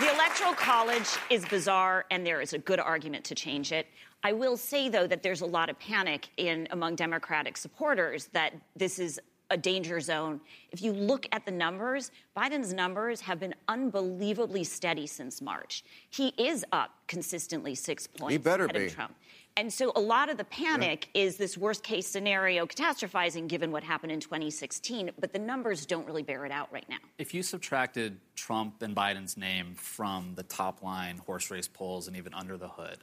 [0.00, 3.86] the Electoral College is bizarre, and there is a good argument to change it.
[4.22, 8.54] I will say, though, that there's a lot of panic in among Democratic supporters that
[8.76, 9.20] this is
[9.54, 10.40] a danger zone.
[10.72, 15.84] If you look at the numbers, Biden's numbers have been unbelievably steady since March.
[16.10, 18.86] He is up consistently six points better ahead be.
[18.86, 19.14] of Trump.
[19.56, 23.84] And so a lot of the panic is this worst case scenario catastrophizing given what
[23.84, 26.96] happened in 2016, but the numbers don't really bear it out right now.
[27.18, 32.16] If you subtracted Trump and Biden's name from the top line horse race polls and
[32.16, 32.98] even under the hood,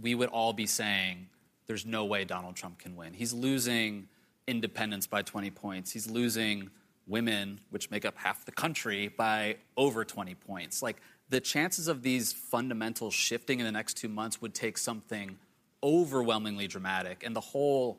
[0.00, 1.28] we would all be saying
[1.66, 3.12] there's no way Donald Trump can win.
[3.12, 4.08] He's losing
[4.46, 5.92] independents by 20 points.
[5.92, 6.70] He's losing
[7.06, 10.82] women, which make up half the country, by over 20 points.
[10.82, 10.96] Like
[11.28, 15.38] the chances of these fundamentals shifting in the next two months would take something
[15.82, 17.22] overwhelmingly dramatic.
[17.24, 17.98] And the whole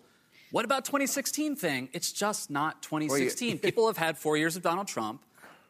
[0.53, 1.89] what about 2016 thing?
[1.93, 3.58] It's just not 2016.
[3.60, 5.23] People have had four years of Donald Trump.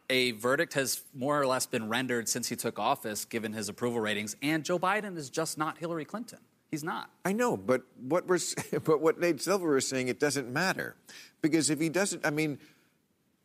[0.10, 4.02] A verdict has more or less been rendered since he took office, given his approval
[4.02, 4.36] ratings.
[4.42, 6.40] And Joe Biden is just not Hillary Clinton.
[6.74, 7.12] He's not.
[7.24, 8.40] I know, but what we're
[8.84, 10.96] but what Nate Silver is saying, it doesn't matter,
[11.40, 12.58] because if he doesn't, I mean,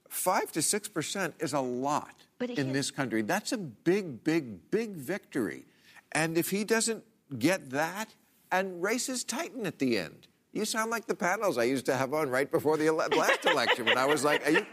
[0.09, 3.21] five to six percent is a lot But he- in this country.
[3.21, 5.67] That's a big, big, big victory,
[6.13, 7.05] and if he doesn't
[7.39, 8.15] get that,
[8.51, 10.27] and races tighten at the end.
[10.53, 13.45] You sound like the panels I used to have on right before the ele- last
[13.45, 14.67] election when I was like, are you,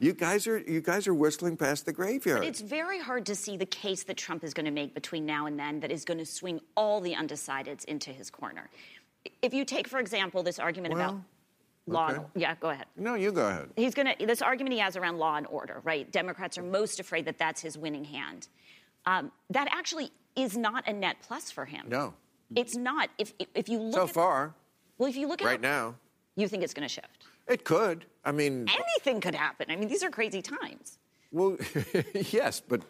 [0.00, 2.44] you guys are you guys are whistling past the graveyard.
[2.44, 5.46] It's very hard to see the case that Trump is going to make between now
[5.46, 8.68] and then that is going to swing all the undecideds into his corner.
[9.40, 11.20] If you take, for example, this argument about
[11.86, 12.26] law, and, okay.
[12.34, 12.86] yeah, go ahead.
[12.96, 13.68] no, you go ahead.
[13.76, 16.10] He's going to this argument he has around law and order, right?
[16.10, 18.48] Democrats are most afraid that that's his winning hand.
[19.06, 21.86] Um, that actually is not a net plus for him.
[21.88, 22.14] No,
[22.56, 23.10] it's not.
[23.18, 24.54] If if, you look so at, far,
[25.02, 25.96] well, if you look at right now,
[26.36, 27.24] you think it's going to shift.
[27.48, 28.04] it could.
[28.24, 29.66] I mean, Anything could happen.
[29.68, 30.98] I mean, these are crazy times.
[31.32, 31.56] Well,
[32.30, 32.82] yes, but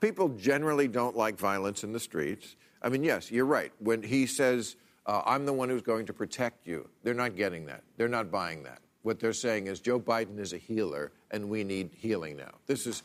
[0.00, 2.54] people generally don't like violence in the streets.
[2.82, 3.72] I mean, yes, you're right.
[3.80, 4.76] When he says,
[5.06, 7.82] uh, I'm the one who's going to protect you, they're not getting that.
[7.96, 8.78] They're not buying that.
[9.02, 12.52] What they're saying is Joe Biden is a healer, and we need healing now.
[12.66, 13.02] This is,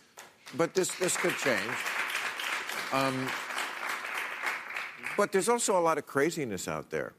[0.55, 1.77] but this this could change.
[2.93, 3.27] Um,
[5.17, 7.13] but there's also a lot of craziness out there.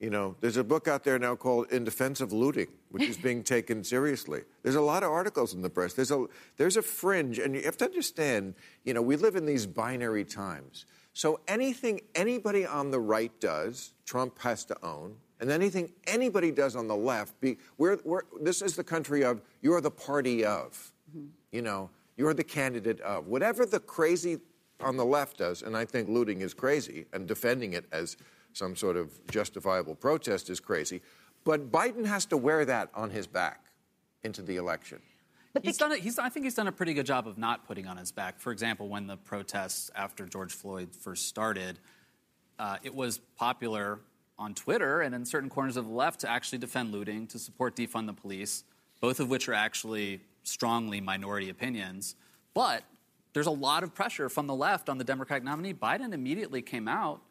[0.00, 3.16] You know, there's a book out there now called In Defense of Looting, which is
[3.16, 4.42] being taken seriously.
[4.62, 5.94] There's a lot of articles in the press.
[5.94, 9.44] There's a, there's a fringe, and you have to understand, you know, we live in
[9.44, 10.86] these binary times.
[11.14, 15.16] So anything anybody on the right does, Trump has to own.
[15.40, 19.42] And anything anybody does on the left, be, we're, we're, this is the country of
[19.62, 20.92] you're the party of.
[21.10, 21.26] Mm-hmm.
[21.50, 23.26] You know, you're the candidate of.
[23.26, 24.38] Whatever the crazy
[24.80, 28.16] on the left does, and I think looting is crazy, and defending it as
[28.58, 31.00] some sort of justifiable protest is crazy.
[31.44, 33.66] But Biden has to wear that on his back
[34.24, 35.00] into the election.
[35.54, 36.00] But he's done it.
[36.00, 38.38] He's, I think he's done a pretty good job of not putting on his back.
[38.38, 41.78] For example, when the protests after George Floyd first started,
[42.58, 44.00] uh, it was popular
[44.38, 47.76] on Twitter and in certain corners of the left to actually defend looting, to support
[47.76, 48.64] defund the police,
[49.00, 52.16] both of which are actually strongly minority opinions.
[52.52, 52.82] But
[53.32, 55.72] there's a lot of pressure from the left on the Democratic nominee.
[55.72, 57.22] Biden immediately came out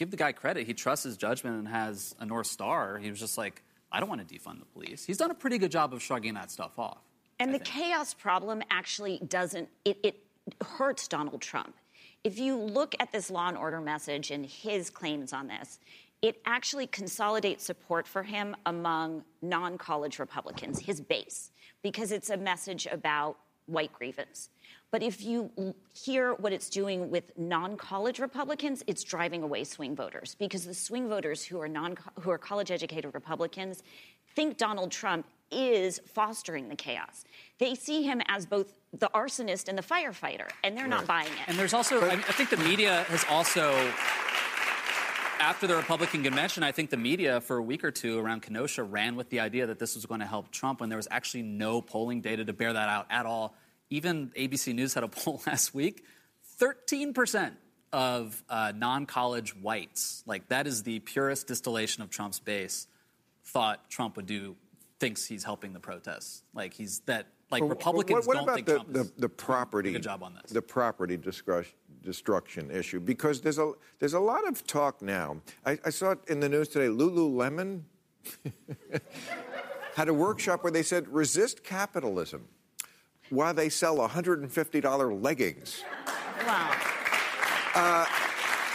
[0.00, 0.66] give the guy credit.
[0.66, 2.98] He trusts his judgment and has a North Star.
[2.98, 5.04] He was just like, I don't want to defund the police.
[5.04, 7.02] He's done a pretty good job of shrugging that stuff off.
[7.38, 7.76] And I the think.
[7.76, 10.16] chaos problem actually doesn't, it, it
[10.64, 11.76] hurts Donald Trump.
[12.24, 15.78] If you look at this law and order message and his claims on this,
[16.22, 21.50] it actually consolidates support for him among non college Republicans, his base,
[21.82, 23.36] because it's a message about
[23.66, 24.48] white grievance.
[24.90, 25.50] But if you
[25.94, 31.08] hear what it's doing with non-college Republicans, it's driving away swing voters because the swing
[31.08, 33.82] voters who are non who are college-educated Republicans
[34.34, 37.24] think Donald Trump is fostering the chaos.
[37.58, 40.90] They see him as both the arsonist and the firefighter, and they're right.
[40.90, 41.48] not buying it.
[41.48, 43.72] And there's also, I, I think the media has also
[45.40, 48.82] after the Republican convention, I think the media for a week or two around Kenosha
[48.82, 51.42] ran with the idea that this was going to help Trump when there was actually
[51.42, 53.54] no polling data to bear that out at all
[53.90, 56.04] even ABC News had a poll last week
[56.60, 57.52] 13%
[57.92, 62.86] of uh, non college whites, like that is the purest distillation of Trump's base,
[63.44, 64.56] thought Trump would do,
[65.00, 66.42] thinks he's helping the protests.
[66.54, 69.28] Like he's that, like well, Republicans what, what don't about think the, Trump the, the
[69.28, 70.52] property, good job on this.
[70.52, 71.18] The property
[72.02, 75.40] destruction issue, because there's a, there's a lot of talk now.
[75.66, 76.86] I, I saw it in the news today.
[76.86, 77.82] Lululemon
[79.96, 82.46] had a workshop where they said, resist capitalism
[83.30, 85.82] while they sell $150 leggings.
[86.46, 86.76] Wow.
[87.74, 88.06] Uh,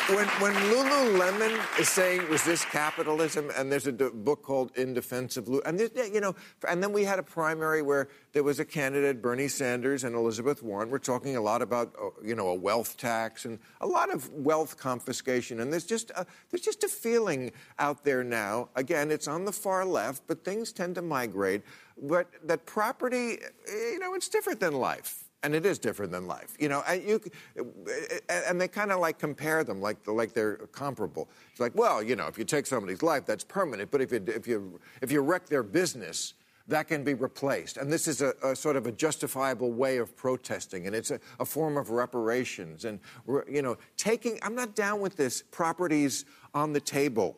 [0.07, 5.35] when, when Lululemon is saying was this capitalism, and there's a book called In Defense
[5.35, 6.35] of Lululemon, and you know,
[6.67, 10.61] and then we had a primary where there was a candidate, Bernie Sanders and Elizabeth
[10.61, 10.91] Warren.
[10.91, 14.29] We're talking a lot about, uh, you know, a wealth tax and a lot of
[14.31, 18.69] wealth confiscation, and there's just a, there's just a feeling out there now.
[18.75, 21.63] Again, it's on the far left, but things tend to migrate.
[21.99, 26.57] But that property, you know, it's different than life and it is different than life.
[26.59, 27.21] You know, and, you,
[28.27, 31.29] and they kind of like compare them like like they're comparable.
[31.51, 33.91] It's like, well, you know, if you take somebody's life, that's permanent.
[33.91, 36.33] But if you if you if you wreck their business,
[36.67, 37.77] that can be replaced.
[37.77, 41.19] And this is a, a sort of a justifiable way of protesting, and it's a,
[41.39, 42.83] a form of reparations.
[42.83, 42.99] And
[43.47, 47.37] you know, taking I'm not down with this properties on the table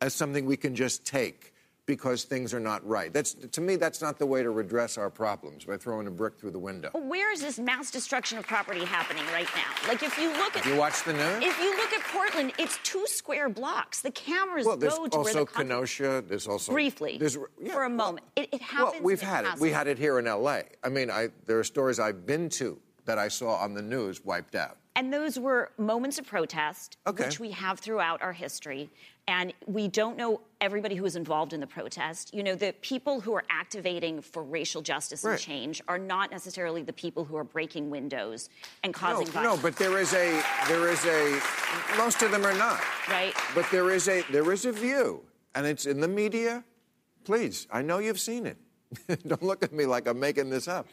[0.00, 1.52] as something we can just take
[1.88, 3.14] because things are not right.
[3.14, 6.38] That's to me, that's not the way to redress our problems by throwing a brick
[6.38, 6.90] through the window.
[6.92, 9.88] Where is this mass destruction of property happening right now?
[9.88, 11.42] Like if you look at you watch the news?
[11.42, 14.02] If you look at Portland, it's two square blocks.
[14.02, 16.22] The cameras well, go to where the Kenosha.
[16.28, 18.26] There's also briefly there's, yeah, for a moment.
[18.36, 18.92] It, it happens.
[18.92, 19.58] Well, we've had it.
[19.58, 20.64] We had it here in L.A.
[20.84, 24.22] I mean, I, there are stories I've been to that I saw on the news
[24.22, 24.76] wiped out.
[24.98, 27.24] And those were moments of protest, okay.
[27.24, 28.90] which we have throughout our history.
[29.28, 32.34] And we don't know everybody who was involved in the protest.
[32.34, 36.82] You know, the people who are activating for racial justice and change are not necessarily
[36.82, 38.50] the people who are breaking windows
[38.82, 39.62] and causing no, violence.
[39.62, 41.40] No, but there is a there is a
[41.96, 42.80] most of them are not.
[43.08, 43.34] Right.
[43.54, 45.22] But there is a there is a view,
[45.54, 46.64] and it's in the media.
[47.24, 48.56] Please, I know you've seen it.
[49.28, 50.88] don't look at me like I'm making this up.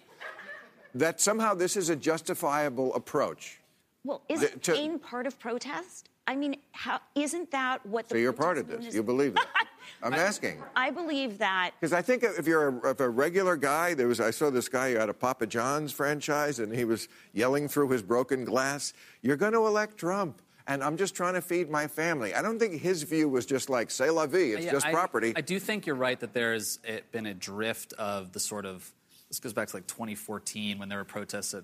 [0.93, 3.61] That somehow this is a justifiable approach.
[4.05, 6.09] Well, isn't to, pain part of protest?
[6.27, 8.15] I mean, how, isn't that what the?
[8.15, 8.85] So you're part of this.
[8.85, 8.95] Is?
[8.95, 9.47] You believe that?
[10.03, 10.61] I'm asking.
[10.75, 14.19] I believe that because I think if you're a, if a, regular guy, there was
[14.19, 17.89] I saw this guy who had a Papa John's franchise, and he was yelling through
[17.89, 21.85] his broken glass, "You're going to elect Trump." And I'm just trying to feed my
[21.85, 22.33] family.
[22.33, 24.91] I don't think his view was just like, "C'est la vie, it's yeah, just I,
[24.91, 26.79] property." I do think you're right that there's
[27.11, 28.91] been a drift of the sort of.
[29.29, 31.63] This goes back to like 2014 when there were protests at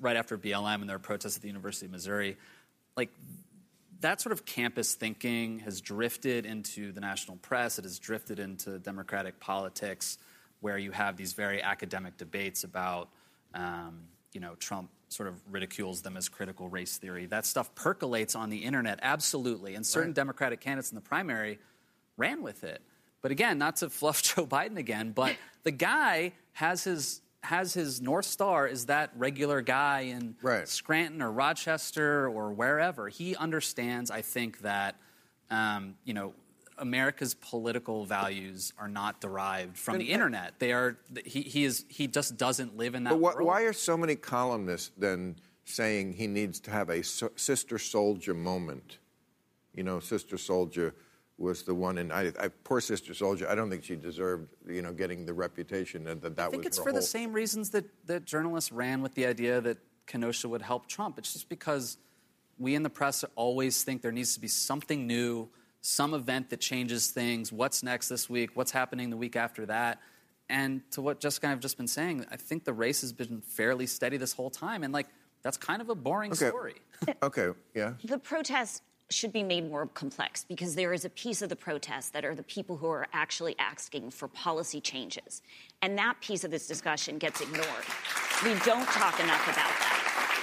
[0.00, 2.36] right after BLM and were protests at the University of Missouri.
[2.96, 3.10] Like
[4.00, 7.78] that sort of campus thinking has drifted into the national press.
[7.78, 10.18] It has drifted into democratic politics.
[10.60, 13.10] where you have these very academic debates about,
[13.54, 14.00] um,
[14.32, 17.26] you know, Trump sort of ridicules them as critical race theory.
[17.26, 19.74] That stuff percolates on the internet, absolutely.
[19.74, 20.16] And certain Right.
[20.16, 21.58] Democratic candidates in the primary
[22.16, 22.80] ran with it.
[23.20, 28.00] But again, not to fluff Joe Biden again, but the guy has his has his
[28.00, 30.66] north star is that regular guy in Right.
[30.68, 33.08] Scranton or Rochester or wherever.
[33.08, 34.96] He understands, I think, that
[35.50, 36.34] um, you know
[36.78, 40.58] America's political values are not derived from the internet.
[40.58, 40.98] They are.
[41.24, 41.84] He, he is.
[41.88, 43.46] He just doesn't live in that But why, world.
[43.46, 48.36] why are so many columnists then saying he needs to have a so- Sister Souljah
[48.36, 48.98] moment?
[49.74, 50.92] You know, Sister Souljah
[51.38, 53.48] was the one, and I, I, poor Sister Souljah.
[53.48, 56.60] I don't think she deserved, you know, getting the reputation that that, that I think
[56.60, 59.78] was it's her for the same reasons that, that journalists ran with the idea that
[60.06, 61.18] Kenosha would help Trump.
[61.18, 61.98] It's just because
[62.58, 65.48] we in the press always think there needs to be something new,
[65.82, 67.52] some event that changes things.
[67.52, 68.50] What's next this week?
[68.54, 70.00] What's happening the week after that?
[70.48, 73.12] And to what Jessica and I have just been saying, I think the race has
[73.12, 74.84] been fairly steady this whole time.
[74.84, 75.08] And like,
[75.42, 76.48] that's kind of a boring Okay.
[76.48, 76.74] story.
[77.22, 77.92] Okay, yeah.
[78.04, 82.12] the protests should be made more complex because there is a piece of the protest
[82.12, 85.42] that are the people who are actually asking for policy changes.
[85.82, 87.84] And that piece of this discussion gets ignored.
[88.42, 89.95] We don't talk enough about that.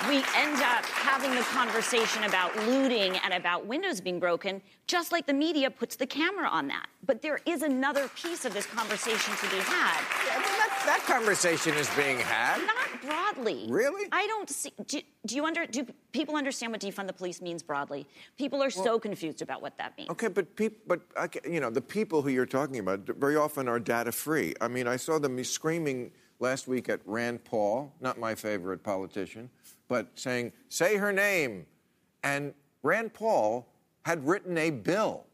[0.10, 5.26] We end up having the conversation about looting and about windows being broken, just like
[5.26, 6.88] the media puts the camera on that.
[7.06, 10.02] But there is another piece of this conversation to be had.
[10.32, 12.58] I mean, that, that conversation is being had.
[12.66, 13.66] Not broadly.
[13.70, 14.10] Really?
[14.12, 14.74] I don't see.
[14.88, 15.66] Do, do you under?
[15.66, 18.06] Do people understand what defund the police means broadly?
[18.38, 20.10] People are so confused about what that means.
[20.10, 21.02] Okay, but peop, but
[21.50, 24.54] you know the people who you're talking about very often are data free.
[24.60, 26.12] I mean, I saw them screaming
[26.44, 29.50] last week at Rand Paul, not my favorite politician,
[29.88, 31.66] but saying, "Say her name,"
[32.22, 32.54] and
[32.84, 33.66] Rand Paul
[34.06, 35.26] had written a bill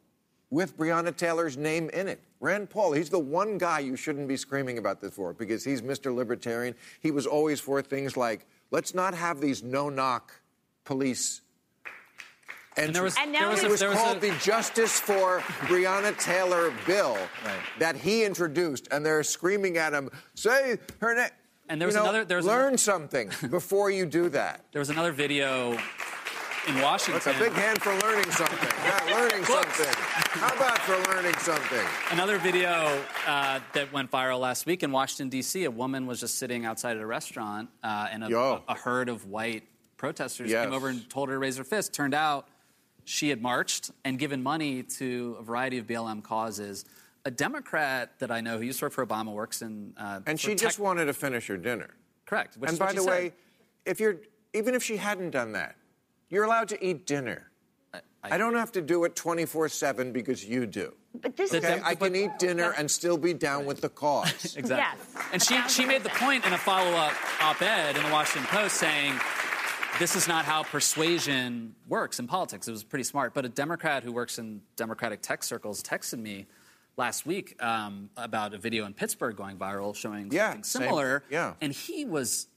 [0.52, 2.22] with Breonna Taylor's name in it.
[2.39, 5.82] Rand Paul, he's the one guy you shouldn't be screaming about this for because he's
[5.82, 6.13] Mr.
[6.15, 6.76] Libertarian.
[7.02, 10.32] He was always for things like, let's not have these no-knock
[10.86, 11.41] police.
[12.77, 14.19] And there was, And now there was, we- a, It was there was called a,
[14.32, 17.17] the Justice for Breonna Taylor bill
[17.79, 21.29] that he introduced, and they're screaming at him, "Say her name."
[21.67, 24.63] And there was you know, another- there was learn another- something before you do that.
[24.71, 25.77] there was another video
[26.67, 27.21] in Washington.
[27.23, 28.58] That's a big hand for learning something.
[29.10, 29.93] Yeah, learning something.
[30.39, 31.86] How about for learning something?
[32.12, 35.63] Another video uh, that went viral last week in Washington, D.C.
[35.65, 38.63] A woman was just sitting outside at a restaurant, uh, and a, Yo.
[38.67, 39.63] a herd of white
[39.97, 40.65] protesters Yes.
[40.65, 41.93] came over and told her to raise her fist.
[41.93, 42.47] Turned out
[43.10, 46.86] she had marched and given money to a variety of BLM causes.
[47.26, 49.93] A Democrat that I know who used to work for Obama works in.
[49.98, 51.89] Uh, And for she just wanted to finish her dinner.
[52.28, 52.56] correct.
[52.58, 53.10] Which and is what by she the said.
[53.10, 53.34] way,
[53.86, 54.17] if you're
[54.54, 55.76] even if she hadn't done that,
[56.30, 57.50] you're allowed to eat dinner.
[57.93, 60.93] I- I don't have to do it 24/7 because you do.
[61.15, 64.56] But this Okay, Dem- I can eat dinner and still be down with the cause.
[64.62, 65.06] Exactly.
[65.15, 65.26] Yes.
[65.34, 68.45] And she, she made the point in a follow up op ed in the Washington
[68.50, 69.13] Post saying,
[69.99, 72.67] this is not how persuasion works in politics.
[72.67, 73.33] It was pretty smart.
[73.33, 76.47] But a Democrat who works in Democratic tech circles texted me
[76.97, 80.81] last week um, about a video in Pittsburgh going viral showing Yeah, something same.
[80.83, 81.23] similar.
[81.29, 81.53] Yeah.
[81.62, 82.47] And he was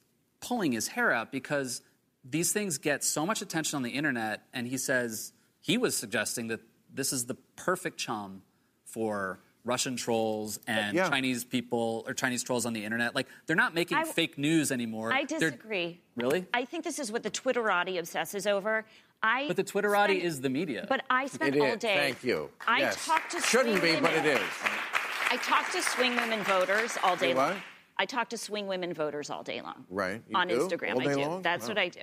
[0.40, 1.83] pulling his hair out because
[2.24, 4.42] these things get so much attention on the internet.
[4.52, 6.61] And he says he was suggesting that
[6.92, 8.42] this is the perfect chum
[8.85, 11.09] for Russian trolls uh, and Yeah.
[11.09, 13.14] Chinese people or Chinese trolls on the internet.
[13.14, 15.12] Like they're not making I- fake news anymore.
[15.12, 16.01] I They're- disagree.
[16.16, 16.46] Really?
[16.53, 18.85] I think this is what the Twitterati obsesses over.
[19.22, 20.85] I But the Twitterati spent- is the media.
[20.88, 21.79] But I spent all is.
[21.79, 21.94] day.
[21.96, 22.51] Thank you.
[22.66, 23.07] I Yes.
[23.07, 24.40] talked to Shouldn't swing be, but it is.
[25.31, 27.51] I talked to swing women voters all day You what?
[27.51, 27.62] long.
[27.98, 29.87] I talk to swing women voters all day long.
[29.88, 30.22] Right.
[30.29, 30.59] You on do?
[30.59, 31.20] Instagram, All I day do.
[31.20, 31.42] long?
[31.42, 31.75] That's Wow.
[31.75, 32.01] what I do.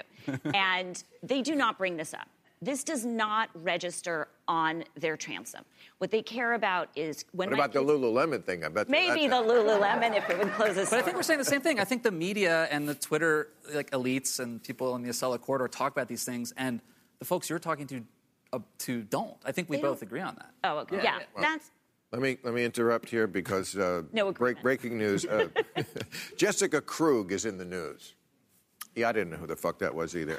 [0.53, 2.29] and they do not bring this up.
[2.61, 5.63] This does not register on their transom.
[5.99, 8.65] What they care about is when What my about the kids- Lululemon thing?
[8.65, 11.23] I bet Maybe the that's Lululemon if it would close a But I think we're
[11.23, 11.79] saying the same thing.
[11.79, 15.69] I think the media and the Twitter like elites and people in the Acela corridor
[15.69, 16.81] talk about these things, and
[17.19, 18.03] the folks you're talking to
[18.51, 19.37] uh, to don't.
[19.45, 20.07] I think we They both don't.
[20.09, 20.49] agree on that.
[20.65, 20.99] Oh, okay.
[21.01, 21.19] yeah.
[21.39, 21.71] That's
[22.11, 25.23] Let me let me interrupt here because uh, No break, breaking news.
[25.25, 25.47] Uh,
[26.35, 28.15] Jessica Krug is in the news.
[28.95, 30.37] Yeah, I didn't know who the fuck that was either.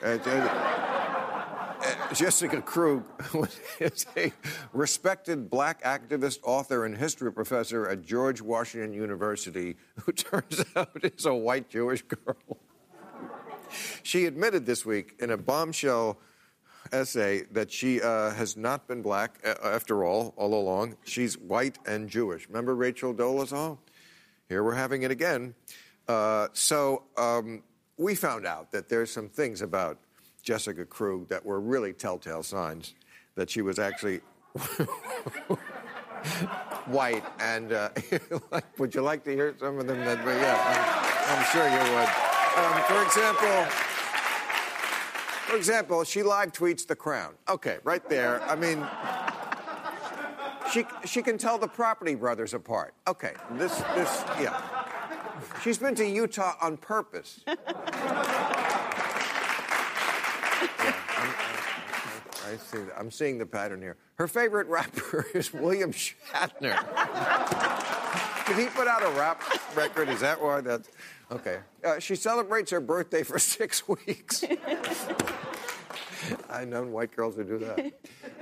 [2.14, 3.04] Jessica Krug
[3.80, 4.32] is a
[4.72, 11.26] respected black activist, author, and history professor at George Washington University, who turns out is
[11.26, 12.36] a white Jewish girl.
[14.02, 16.18] She admitted this week in a bombshell
[16.90, 20.96] essay that she uh, has not been black uh, after all, all along.
[21.04, 22.48] She's white and Jewish.
[22.48, 23.78] Remember Rachel Dolezal?
[24.48, 25.54] Here we're having it again.
[26.08, 27.62] Uh, so um,
[27.96, 29.98] we found out that there's some things about
[30.40, 32.94] Jessica Krug that were really telltale signs
[33.34, 34.20] that she was actually
[36.86, 37.24] white.
[37.38, 37.90] And uh,
[38.78, 39.98] would you like to hear some of them?
[40.00, 42.08] That, yeah, I'm, I'm sure you would.
[42.56, 43.64] Um, for example,
[45.46, 47.34] for example, she live tweets The Crown.
[47.48, 48.42] Okay, right there.
[48.42, 48.86] I mean,
[50.72, 52.94] she she can tell the Property Brothers apart.
[53.08, 54.60] Okay, this this yeah.
[55.62, 57.40] She's been to Utah on purpose.
[57.46, 57.54] Yeah,
[61.16, 61.34] I'm,
[62.50, 62.78] I see.
[62.98, 63.96] I'm seeing the pattern here.
[64.16, 66.76] Her favorite rapper is William Shatner.
[68.46, 69.42] Did he put out a rap
[69.76, 70.08] record?
[70.08, 70.60] Is that why?
[70.60, 70.88] That's
[71.30, 71.58] okay.
[71.84, 74.42] Uh, she celebrates her birthday for six weeks.
[76.48, 77.92] I've known white girls who do that.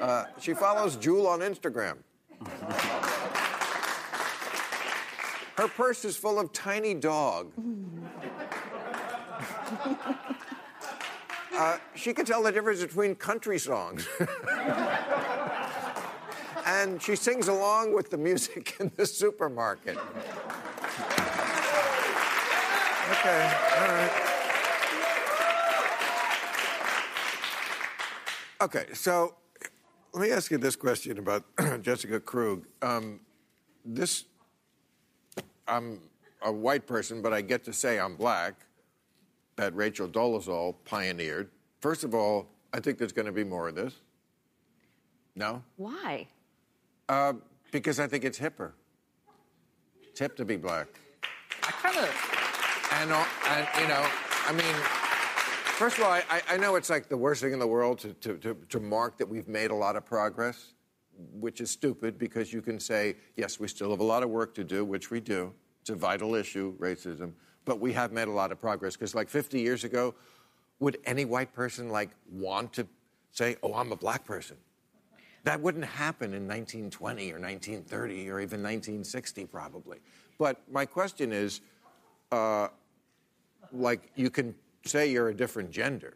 [0.00, 1.98] Uh, she follows Jewel on Instagram.
[5.56, 7.52] Her purse is full of tiny dog.
[11.58, 14.06] Uh, she can tell the difference between country songs.
[16.64, 19.98] and she sings along with the music in the supermarket.
[23.10, 23.42] Okay,
[23.76, 24.12] all right.
[28.60, 29.34] Okay, so
[30.12, 31.42] let me ask you this question about
[31.82, 32.66] Jessica Krug.
[32.82, 33.18] Um,
[33.84, 34.26] this,
[35.66, 35.98] I'm
[36.40, 38.67] a white person, but I get to say I'm black,
[39.58, 41.50] that Rachel Dolezal pioneered.
[41.80, 43.94] First of all, I think there's going to be more of this.
[45.34, 45.62] No?
[45.76, 46.28] Why?
[47.08, 47.34] Uh,
[47.72, 48.70] because I think it's hipper.
[50.02, 50.86] It's hip to be black.
[51.64, 52.88] I kind of.
[52.92, 54.06] And, and, you know,
[54.46, 54.74] I mean,
[55.76, 58.12] first of all, I, I know it's like the worst thing in the world to,
[58.14, 60.74] to, to, to mark that we've made a lot of progress,
[61.32, 64.54] which is stupid because you can say, yes, we still have a lot of work
[64.54, 65.52] to do, which we do.
[65.80, 67.32] It's a vital issue, racism,
[67.68, 68.96] but we have made a lot of progress.
[68.96, 70.14] Because like 50 years ago,
[70.80, 72.88] would any white person like want to
[73.30, 74.56] say, oh, I'm a black person?
[75.44, 79.98] That wouldn't happen in 1920 or 1930 or even 1960, probably.
[80.38, 81.60] But my question is,
[82.32, 82.68] uh,
[83.72, 84.54] like, you can
[84.84, 86.14] say you're a different gender.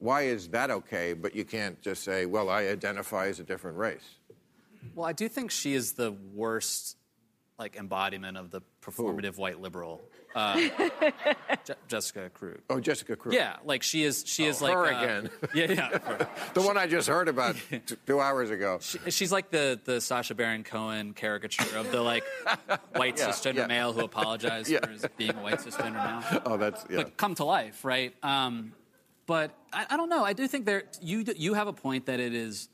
[0.00, 3.78] Why is that okay, but you can't just say, well, I identify as a different
[3.78, 4.16] race?
[4.96, 6.96] Well, I do think she is the worst
[7.62, 10.00] like embodiment of the performative white liberal,
[10.34, 10.56] uh,
[11.64, 12.58] Je- Jessica Krug.
[12.68, 13.34] Oh, Jessica Krug.
[13.34, 14.24] Yeah, like she is.
[14.26, 15.30] She is like her uh, again.
[15.54, 15.98] Yeah, yeah.
[15.98, 16.28] her.
[16.54, 18.78] The one I just heard about t- two hours ago.
[18.80, 22.24] She- She's like the the Sacha Baron Cohen caricature of the like
[22.96, 23.66] white Yeah, cisgender yeah.
[23.68, 26.02] male who apologized for his being a white cisgender
[26.32, 26.42] male.
[26.44, 26.96] Oh, that's yeah.
[27.04, 28.12] But come to life, right?
[28.24, 28.72] Um,
[29.26, 30.24] but I, I don't know.
[30.24, 32.68] I do think there you you have a point that it is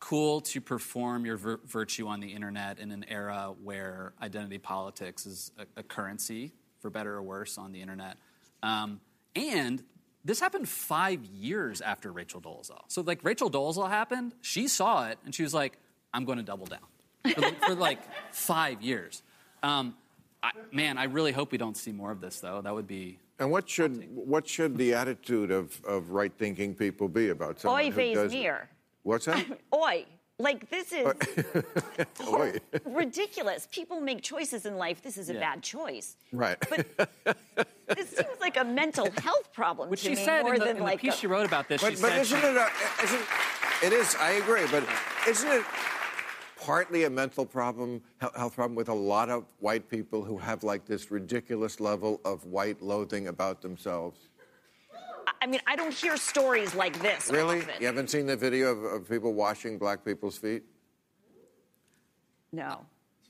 [0.00, 5.26] cool to perform your vir- virtue on the internet in an era where identity politics
[5.26, 8.16] is a, a currency, for better or worse, on the internet.
[8.62, 9.00] Um,
[9.34, 9.82] and
[10.24, 12.80] this happened five years after Rachel Dolezal.
[12.88, 15.78] So, like, Rachel Dolezal happened, she saw it, and she was like,
[16.12, 16.80] I'm going to double down
[17.34, 18.00] for, for like
[18.32, 19.22] five years.
[19.62, 19.94] Um,
[20.42, 22.60] I, man, I really hope we don't see more of this, though.
[22.60, 23.18] That would be.
[23.40, 27.80] And what should what should the attitude of, of right thinking people be about someone
[27.80, 28.68] Oy who vey's does mir.
[29.02, 29.44] What's that?
[29.74, 30.06] Oi.
[30.40, 31.04] Like, this is
[32.28, 32.58] Oy.
[32.84, 33.66] ridiculous.
[33.72, 35.02] People make choices in life.
[35.02, 35.40] This is a Yeah.
[35.40, 36.16] bad choice.
[36.32, 36.56] Right.
[36.70, 36.86] But
[37.96, 40.66] this seems like a mental health problem Which to she me said more in the,
[40.66, 41.80] than in the piece a- she wrote about this.
[41.82, 42.68] But, she but said isn't it a,
[43.02, 43.22] isn't
[43.82, 44.84] it is I agree, but
[45.26, 45.64] isn't it
[46.60, 50.84] partly a mental problem, health problem with a lot of white people who have like
[50.86, 54.27] this ridiculous level of white loathing about themselves?
[55.40, 57.30] I mean, I don't hear stories like this.
[57.30, 57.58] Really?
[57.60, 57.74] often.
[57.80, 60.62] You haven't seen the video of, of people washing black people's feet?
[62.52, 62.84] No.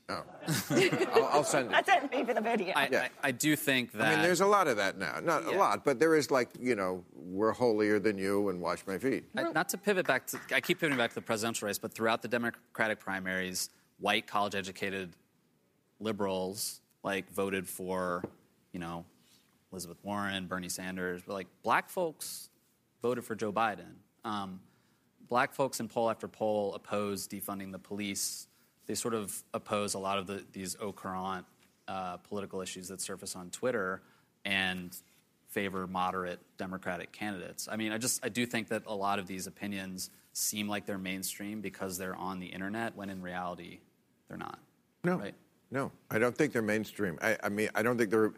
[0.08, 0.22] No.
[0.48, 0.88] Oh.
[1.12, 1.72] I'll, I'll send it.
[1.72, 2.10] That's it.
[2.10, 2.72] Maybe the video.
[2.74, 3.08] I, Yeah.
[3.22, 4.06] I, I do think that.
[4.06, 5.20] I mean, there's a lot of that now.
[5.22, 8.86] Not a lot, but there is like, you know, we're holier than you and wash
[8.86, 9.24] my feet.
[9.36, 11.92] I- not to pivot back to, I keep pivoting back to the presidential race, but
[11.92, 15.14] throughout the Democratic primaries, white college educated
[16.00, 18.24] liberals like voted for,
[18.72, 19.04] you know,
[19.72, 22.48] Elizabeth Warren, Bernie Sanders, but like black folks
[23.02, 23.94] voted for Joe Biden.
[24.24, 24.60] Um,
[25.28, 28.46] black folks in poll after poll oppose defunding the police.
[28.86, 31.44] They sort of oppose a lot of the, these au courant
[31.86, 34.02] uh, political issues that surface on Twitter
[34.44, 34.96] and
[35.48, 37.68] favor moderate Democratic candidates.
[37.70, 40.86] I mean, I just I do think that a lot of these opinions seem like
[40.86, 43.80] they're mainstream because they're on the internet, when in reality,
[44.28, 44.58] they're not.
[45.04, 45.34] No, Right?
[45.70, 47.18] no, I don't think they're mainstream.
[47.22, 48.32] I, I mean, I don't think they're.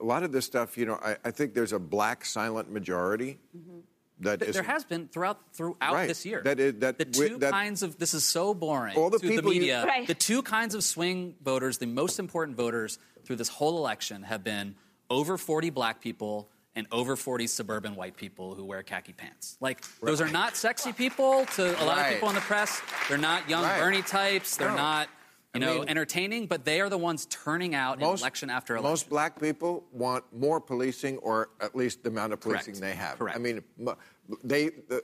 [0.00, 3.38] A lot of this stuff, you know, I, I think there's a black silent majority
[3.56, 3.78] mm-hmm.
[4.20, 4.54] that Th- is.
[4.54, 6.06] There has been throughout throughout Right.
[6.08, 6.42] this year.
[6.44, 9.26] That is- that the two that- kinds of this is so boring All the to
[9.26, 9.84] the people you- media.
[9.86, 10.06] Right.
[10.06, 14.44] The two kinds of swing voters, the most important voters through this whole election, have
[14.44, 14.74] been
[15.08, 19.56] over 40 black people and over 40 suburban white people who wear khaki pants.
[19.60, 22.82] Like those are not sexy people to a lot of people in the press.
[23.08, 23.80] They're not young Right.
[23.80, 24.58] Bernie types.
[24.58, 24.76] They're No.
[24.76, 25.08] not.
[25.60, 28.90] You know, mean, entertaining, but they are the ones turning out most, election after election.
[28.90, 32.80] Most black people want more policing, or at least the amount of policing Correct.
[32.80, 33.18] they have.
[33.18, 33.36] Correct.
[33.36, 33.62] I mean,
[34.42, 34.70] they.
[34.86, 35.02] The,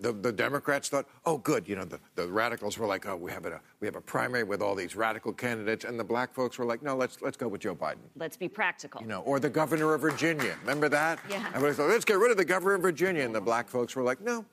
[0.00, 1.68] the, the, Democrats thought, oh, good.
[1.68, 4.44] You know, the, the radicals were like, oh, we have, a, we have a primary
[4.44, 5.84] with all these radical candidates.
[5.84, 7.96] And the black folks were like, no, let's, let's go with Joe Biden.
[8.14, 9.00] Let's be practical.
[9.00, 10.54] You know, or the governor of Virginia.
[10.60, 11.18] Remember that?
[11.28, 11.44] Yeah.
[11.48, 13.24] Everybody thought, let's get rid of the governor of Virginia.
[13.24, 14.44] And the black folks were like, no,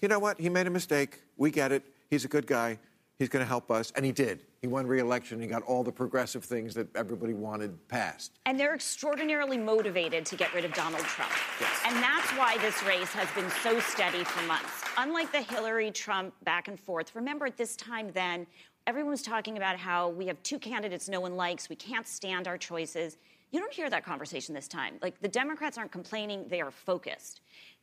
[0.00, 0.40] you know what?
[0.40, 1.22] He made a mistake.
[1.36, 1.82] We get it.
[2.08, 2.78] He's a good guy.
[3.18, 3.92] He's going to help us.
[3.96, 4.44] And he did.
[4.62, 5.40] He won re-election.
[5.40, 8.38] He got all the progressive things that everybody wanted passed.
[8.46, 11.32] And they're extraordinarily motivated to get rid of Donald Trump.
[11.60, 11.80] Yes.
[11.84, 14.84] And that's why this race has been so steady for months.
[14.96, 18.46] Unlike the Hillary Trump back and forth, remember at this time then,
[18.86, 22.46] everyone was talking about how we have two candidates no one likes, we can't stand
[22.46, 23.16] our choices.
[23.50, 24.94] You don't hear that conversation this time.
[25.02, 27.40] Like the Democrats aren't complaining, they are focused.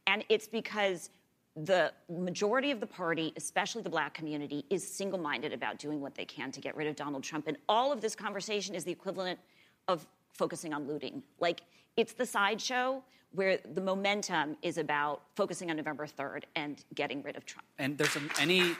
[0.07, 1.09] And it's because
[1.55, 6.13] the majority of the party, especially the black community, is single minded about doing what
[6.15, 7.47] they can to get rid of Donald Trump.
[7.47, 9.39] And all of this conversation is the equivalent
[9.87, 11.23] of focusing on looting.
[11.39, 11.61] Like,
[11.95, 13.01] it's the sideshow
[13.31, 17.65] where the momentum is about focusing on November 3rd and getting rid of Trump.
[17.79, 18.75] And there's any.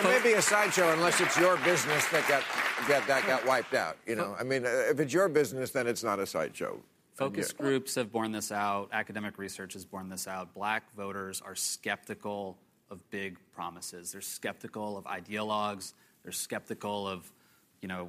[0.00, 2.42] It may be a sideshow unless it's your business that got,
[2.88, 3.96] got that got wiped out.
[4.06, 6.80] You know, I mean, if it's your business, then it's not a sideshow.
[7.14, 8.88] Focus groups have borne this out.
[8.92, 10.52] Academic research has borne this out.
[10.52, 12.58] Black voters are skeptical
[12.90, 14.12] of big promises.
[14.12, 15.94] They're skeptical of ideologues.
[16.22, 17.30] They're skeptical of,
[17.80, 18.08] you know,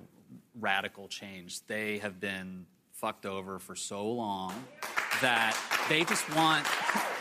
[0.60, 1.66] radical change.
[1.68, 4.54] They have been fucked over for so long
[5.22, 5.56] that
[5.88, 6.66] they just want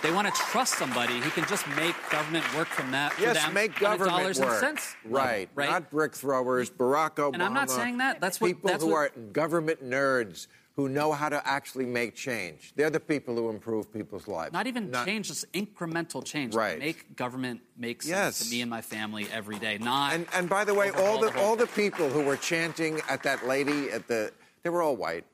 [0.03, 3.13] they want to trust somebody who can just make government work from that.
[3.13, 4.51] For yes, them make government dollars work.
[4.51, 6.71] And cents right, right, not brick throwers.
[6.71, 7.35] Barack Obama.
[7.35, 8.21] And I'm not saying that.
[8.21, 10.47] That's what people that's who what, are government nerds
[10.77, 12.73] who know how to actually make change.
[12.75, 14.53] They're the people who improve people's lives.
[14.53, 16.55] Not even not, change, just incremental change.
[16.55, 16.79] Right.
[16.79, 18.45] Make government make sense yes.
[18.45, 19.79] to me and my family every day.
[19.79, 20.15] Not.
[20.15, 23.23] And, and by the way, all the, the all the people who were chanting at
[23.23, 24.33] that lady at the,
[24.65, 25.25] they were all white.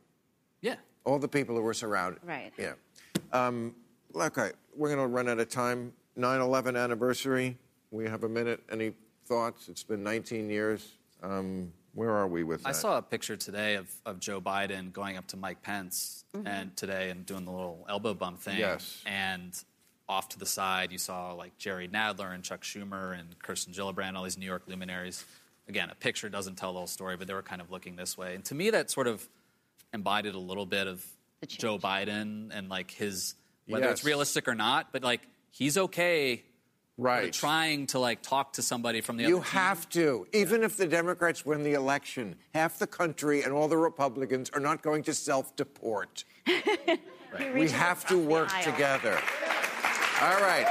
[0.61, 0.77] Yeah.
[1.05, 2.21] All the people who were surrounded.
[2.23, 2.53] Right.
[2.59, 2.73] Yeah.
[3.33, 3.75] Um,
[4.15, 5.93] okay, we're going to run out of time.
[6.19, 7.57] 9/11 anniversary.
[7.91, 8.61] We have a minute.
[8.71, 8.93] Any
[9.25, 9.69] thoughts?
[9.69, 10.99] It's been 19 years.
[11.23, 12.69] Um, where are we with that?
[12.69, 16.47] I saw a picture today of, of Joe Biden going up to Mike Pence mm-hmm.
[16.47, 18.59] and today and doing the little elbow bump thing.
[18.59, 19.03] Yes.
[19.07, 19.53] And
[20.09, 24.17] off to the side, you saw like Jerry Nadler and Chuck Schumer and Kirsten Gillibrand,
[24.17, 25.25] all these New York luminaries.
[25.69, 28.19] Again, a picture doesn't tell the whole story, but they were kind of looking this
[28.19, 28.35] way.
[28.35, 29.27] And to me, that sort of
[29.93, 31.05] embodied a little bit of
[31.47, 33.35] Joe Biden and like his,
[33.67, 33.99] whether yes.
[33.99, 36.43] it's realistic or not, but like he's okay
[37.01, 37.33] right.
[37.33, 40.27] trying to like talk to somebody from the you other have to.
[40.33, 40.67] Even yeah.
[40.67, 44.83] if the democrats win the election half the country and all the republicans are not
[44.83, 46.25] going to self-deport.
[47.33, 47.55] Right.
[47.55, 49.17] we have to work together.
[50.21, 50.67] All right.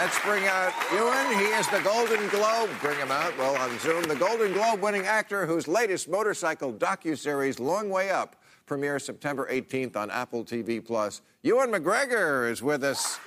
[0.00, 1.36] Let's bring out ewan.
[1.36, 2.70] He is the golden globe.
[2.80, 3.36] Bring him out.
[3.36, 8.36] Well on zoom the golden globe winning actor whose latest motorcycle docu-series long way up
[8.66, 11.22] premieres september 18th on apple tv plus.
[11.42, 13.18] Ewan mcgregor is with us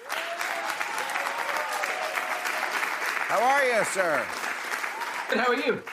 [3.30, 4.26] How are you, sir?
[5.30, 5.38] Good.
[5.38, 5.84] How are you?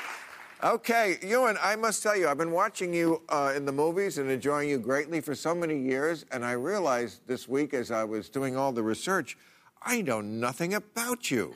[0.64, 4.30] Okay, Ewan, I must tell you, I've been watching you uh, in the movies and
[4.30, 8.30] enjoying you greatly for so many years, and I realized this week as I was
[8.30, 9.36] doing all the research,
[9.82, 11.54] I know nothing about you.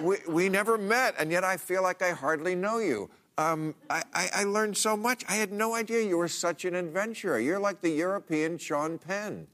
[0.00, 3.10] we, we never met, and yet I feel like I hardly know you.
[3.36, 5.22] Um, I, I, I learned so much.
[5.28, 7.38] I had no idea you were such an adventurer.
[7.38, 9.48] You're like the European Sean Penn.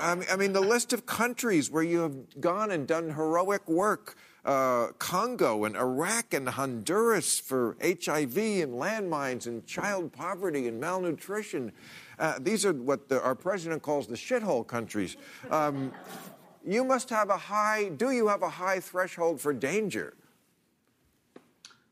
[0.00, 4.88] I mean, the list of countries where you have gone and done heroic work uh,
[4.98, 11.72] Congo and Iraq and Honduras for HIV and landmines and child poverty and malnutrition.
[12.18, 15.16] Uh, these are what the, our president calls the shithole countries.
[15.50, 15.92] Um,
[16.66, 20.14] you must have a high, do you have a high threshold for danger?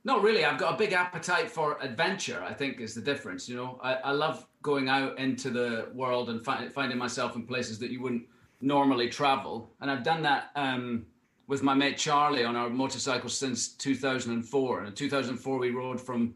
[0.05, 0.45] Not really.
[0.45, 3.49] I've got a big appetite for adventure, I think is the difference.
[3.49, 7.47] You know, I, I love going out into the world and fi- finding myself in
[7.47, 8.27] places that you wouldn't
[8.61, 9.71] normally travel.
[9.81, 11.05] And I've done that um,
[11.49, 14.79] with my mate Charlie on our motorcycle since 2004.
[14.79, 16.35] And in 2004, we rode from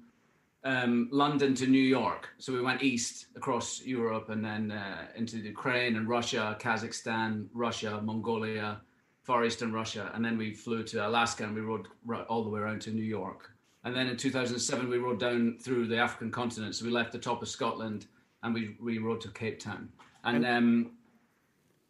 [0.64, 2.28] um, London to New York.
[2.38, 8.00] So we went east across Europe and then uh, into Ukraine and Russia, Kazakhstan, Russia,
[8.02, 8.80] Mongolia,
[9.22, 10.10] Far Eastern Russia.
[10.14, 11.86] And then we flew to Alaska and we rode
[12.28, 13.50] all the way around to New York.
[13.84, 16.74] And then in 2007, we rode down through the African continent.
[16.74, 18.06] So we left the top of Scotland
[18.46, 19.88] and we, we rode to Cape Town.
[20.24, 20.90] And um,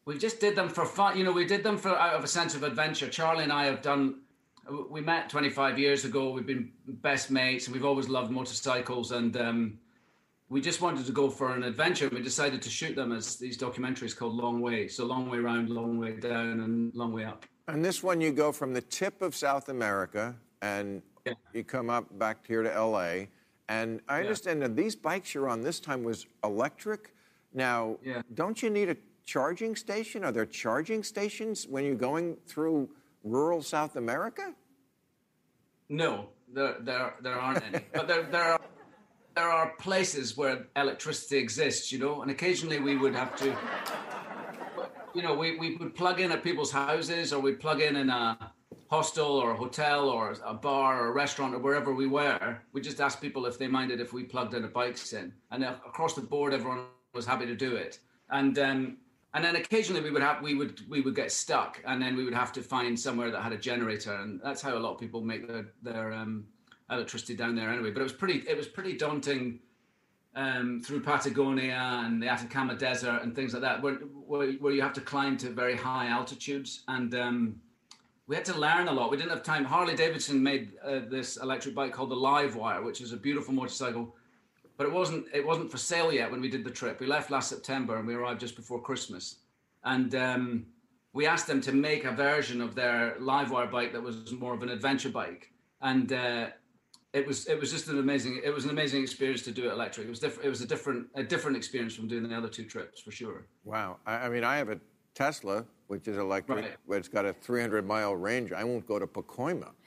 [0.05, 1.17] we just did them for fun.
[1.17, 3.09] You know, we did them for out of a sense of adventure.
[3.09, 4.21] Charlie and I have done.
[4.91, 6.31] We met 25 years ago.
[6.31, 9.13] We've been best mates, and we've always loved motorcycles.
[9.13, 9.79] And um,
[10.49, 12.09] we just wanted to go for an adventure.
[12.09, 14.89] We decided to shoot them as these documentaries called Long Way.
[14.89, 17.47] So long way round, long way down, and long way up.
[17.69, 21.35] And this one, you go from the tip of South America and yeah.
[21.53, 23.29] you come up back here to L.A.
[23.69, 24.69] And I understand yeah.
[24.69, 27.13] that these bikes you're on this time was electric.
[27.53, 28.23] Now, yeah.
[28.35, 30.25] don't you need a charging station?
[30.25, 32.89] Are there charging stations when you're going through
[33.25, 34.55] rural South America?
[35.89, 37.85] No, there, there, there aren't any.
[37.93, 38.61] but there, there are
[39.37, 43.55] there are places where electricity exists, you know, and occasionally we would have to,
[45.15, 48.09] you know, we, we would plug in at people's houses or we'd plug in in
[48.09, 48.53] a
[48.89, 52.59] hostel or a hotel or a bar or a restaurant or wherever we were.
[52.73, 55.33] We just asked people if they minded if we plugged in a bikes in.
[55.51, 56.85] And across the board, everyone
[57.15, 57.99] was happy to do it.
[58.31, 58.99] And um,
[59.35, 62.25] and then occasionally we would have we would we would get stuck, and then we
[62.25, 64.99] would have to find somewhere that had a generator, and that's how a lot of
[64.99, 66.47] people make their their um,
[66.91, 67.91] electricity down there anyway.
[67.91, 69.61] But it was pretty it was pretty daunting
[70.35, 74.81] um, through Patagonia and the Atacama Desert and things like that, where where, where you
[74.81, 77.61] have to climb to very high altitudes, and um,
[78.27, 79.11] we had to learn a lot.
[79.11, 79.65] We didn't have time.
[79.65, 84.15] Harley Davidson made uh, this electric bike called the Livewire, which is a beautiful motorcycle,
[84.77, 87.01] but it wasn't it wasn't for sale yet when we did the trip.
[87.01, 89.37] We left last September and we arrived just before Christmas,
[89.85, 90.15] and.
[90.15, 90.67] Um,
[91.17, 94.63] we asked them to make a version of their Livewire bike that was more of
[94.63, 95.51] an adventure bike,
[95.81, 96.49] and uh,
[97.15, 99.73] it was it was just an amazing it was an amazing experience to do it
[99.73, 100.07] electric.
[100.07, 100.45] It was different.
[100.47, 103.47] It was a different a different experience from doing the other two trips for sure.
[103.65, 103.97] Wow.
[104.07, 104.79] I, I mean, I have a
[105.17, 106.99] Tesla which is electric, right.
[106.99, 108.53] it's got a 300 mile range.
[108.53, 109.71] I won't go to Pacoima.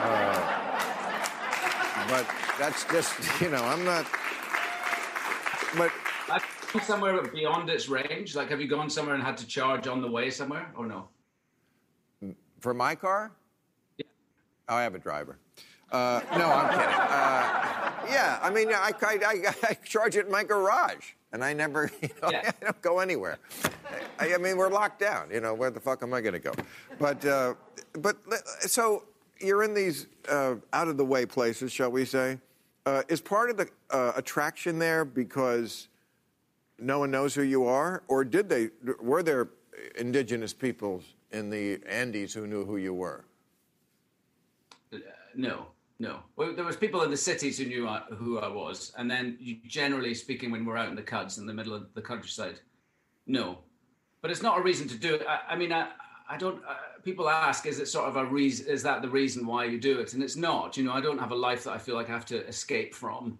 [0.00, 2.26] Uh, but
[2.56, 4.06] that's just you know I'm not.
[5.76, 5.90] But
[6.82, 8.36] somewhere beyond its range.
[8.36, 11.08] Like, have you gone somewhere and had to charge on the way somewhere, or no?
[12.60, 13.32] For my car?
[13.98, 14.06] Yeah.
[14.68, 15.38] I have a driver.
[15.90, 16.94] Uh, no, I'm kidding.
[16.94, 21.90] Uh, yeah, I mean, I, I, I, charge it in my garage, and I never,
[22.02, 22.50] you know, yeah.
[22.60, 23.38] I don't go anywhere.
[24.18, 25.30] I, I, mean, we're locked down.
[25.30, 26.52] You know, where the fuck am I going to go?
[26.98, 27.54] But, uh,
[27.94, 28.16] but
[28.60, 29.04] so
[29.40, 32.38] you're in these uh, out of the way places, shall we say?
[32.86, 35.88] Uh, is part of the uh, attraction there because
[36.78, 38.70] no one knows who you are, or did they?
[39.00, 39.48] Were there
[39.96, 43.24] indigenous peoples in the Andes who knew who you were?
[45.34, 45.66] no.
[46.00, 49.10] No, well, there was people in the cities who knew I, who I was, and
[49.10, 49.36] then
[49.66, 52.60] generally speaking, when we're out in the cuds in the middle of the countryside,
[53.26, 53.58] no.
[54.22, 55.26] But it's not a reason to do it.
[55.28, 55.88] I, I mean, I,
[56.28, 56.62] I don't.
[56.64, 58.66] Uh, people ask, is it sort of a reason?
[58.68, 60.14] Is that the reason why you do it?
[60.14, 60.76] And it's not.
[60.76, 62.94] You know, I don't have a life that I feel like I have to escape
[62.94, 63.38] from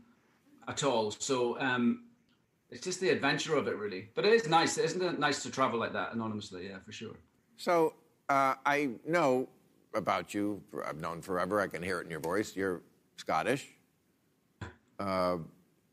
[0.67, 1.13] at all.
[1.13, 2.05] So um,
[2.71, 4.09] it's just the adventure of it, really.
[4.15, 5.19] But it is nice, isn't it?
[5.19, 6.69] Nice to travel like that anonymously.
[6.69, 7.15] Yeah, for sure.
[7.57, 7.95] So
[8.29, 9.49] uh, I know
[9.95, 10.63] about you.
[10.87, 11.61] I've known forever.
[11.61, 12.57] I can hear it in your voice.
[12.57, 12.83] You're
[13.17, 13.67] Scottish.
[15.01, 15.39] Uh,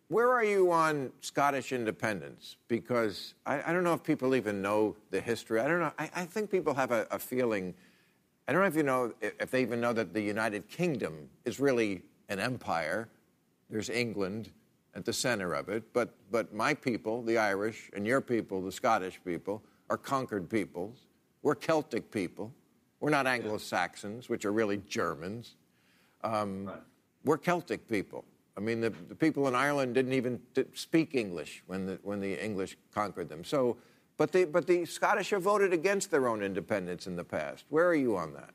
[0.08, 2.58] where are you on Scottish independence?
[2.68, 5.60] Because I, I, don't know if people even know the history.
[5.60, 5.91] I don't know.
[5.98, 7.74] I, I think people have a, a, feeling.
[8.48, 11.60] I don't know if you know if they even know that the United Kingdom is
[11.60, 13.10] really an empire.
[13.70, 14.52] There's England
[14.93, 18.72] at the center of it, but but my people, the Irish, and your people, the
[18.72, 20.98] Scottish people, are conquered peoples.
[21.41, 22.52] We're Celtic people.
[23.00, 25.56] We're not Anglo Saxons, which are really Germans.
[26.24, 26.78] Um, right.
[27.24, 28.26] We're Celtic people.
[28.58, 30.39] I mean, the, the people in Ireland didn't even
[30.74, 33.43] speak English when the, when the English conquered them.
[33.43, 33.78] So,
[34.18, 37.66] but the, but the Scottish have voted against their own independence in the past.
[37.70, 38.52] Where are you on that?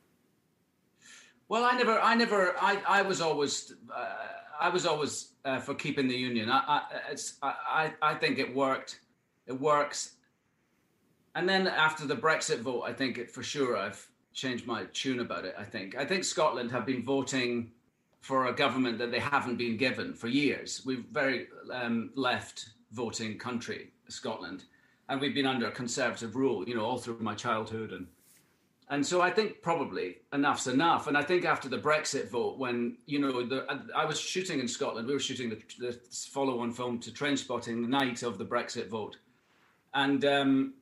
[1.49, 4.07] Well, I never, I never, I, I was always, uh,
[4.59, 6.49] I was always uh, for keeping the union.
[6.51, 9.01] I, I, it's, I, I think it worked.
[9.47, 10.12] It works.
[11.34, 15.20] And then after the Brexit vote, I think it for sure I've change my tune
[15.20, 15.54] about it.
[15.58, 15.96] I think.
[15.96, 17.72] I think Scotland have been voting
[18.20, 20.82] for a government that they haven't been given for years.
[20.84, 24.64] We've very um, left voting country, Scotland,
[25.08, 26.68] and we've been under conservative rule.
[26.68, 28.06] You know, all through my childhood and.
[28.92, 31.06] And so I think probably enough's enough.
[31.06, 33.64] And I think after the Brexit vote, when you know, the,
[33.94, 35.92] I was shooting in Scotland, we were shooting the, the
[36.32, 39.18] follow-on film to Trainspotting the night of the Brexit vote,
[39.94, 40.74] and um,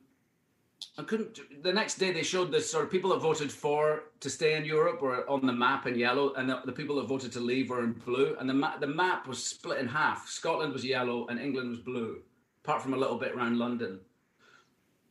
[0.97, 1.39] I couldn't.
[1.63, 4.65] The next day, they showed the sort of people that voted for to stay in
[4.65, 7.69] Europe were on the map in yellow, and the, the people that voted to leave
[7.69, 8.35] were in blue.
[8.39, 10.27] And the map, the map was split in half.
[10.27, 12.21] Scotland was yellow, and England was blue,
[12.63, 13.99] apart from a little bit around London.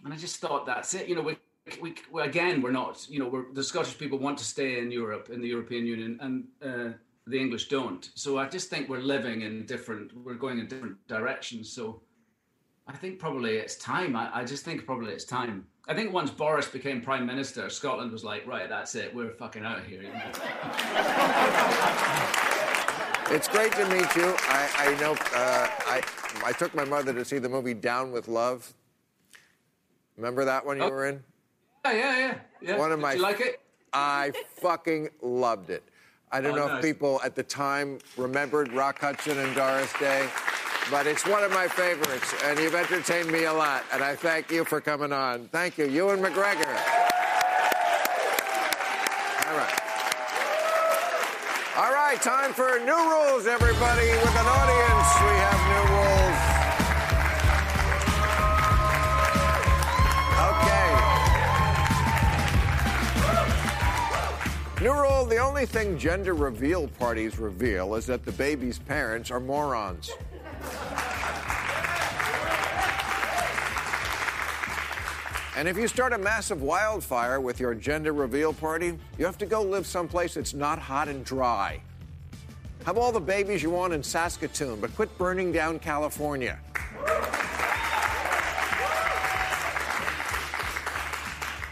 [0.05, 1.09] And I just thought that's it.
[1.09, 1.37] You know, we,
[1.81, 3.07] we, we again, we're not.
[3.09, 6.19] You know, we're, the Scottish people want to stay in Europe, in the European Union,
[6.21, 6.93] and uh,
[7.27, 8.11] the English don't.
[8.15, 10.17] So I just think we're living in different.
[10.17, 11.71] We're going in different directions.
[11.71, 12.01] So
[12.89, 14.17] I think probably it's time.
[14.17, 15.67] I, I, just think probably it's time.
[15.89, 19.15] I think once Boris became prime minister, Scotland was like, right, that's it.
[19.15, 20.01] We're fucking out of here.
[23.31, 24.35] it's great to meet you.
[24.49, 25.13] I, I know.
[25.35, 26.03] Uh, I
[26.47, 28.73] I took my mother to see the movie Down with Love.
[30.17, 30.91] Remember that one you oh.
[30.91, 31.23] were in?
[31.85, 32.39] Yeah, yeah, yeah.
[32.63, 32.79] yeah.
[32.79, 33.13] One of Did my.
[33.15, 33.61] You like it?
[33.93, 35.85] I fucking loved it.
[36.31, 36.85] I don't Oh, know nice.
[36.85, 40.29] if people at the time remembered Rock Hudson and Doris Day,
[40.91, 44.51] but it's one of my favorites, and you've entertained me a lot, and I thank
[44.51, 45.49] you for coming on.
[45.49, 46.67] Thank you, Ewan McGregor.
[49.47, 49.81] All right.
[51.77, 54.09] All right, time for new rules, everybody.
[54.09, 56.18] With an audience, we have new rules.
[64.81, 69.41] New rule the only thing gender reveal parties reveal is that the baby's parents are
[69.41, 70.09] morons.
[75.57, 79.47] And if you start a massive wildfire with your gender reveal party, you have to
[79.47, 81.83] go live someplace that's not hot and dry.
[82.85, 86.61] Have all the babies you want in Saskatoon, but quit burning down California.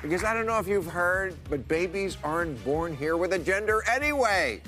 [0.09, 3.83] Because I don't know if you've heard, but babies aren't born here with a gender
[3.91, 4.61] anyway.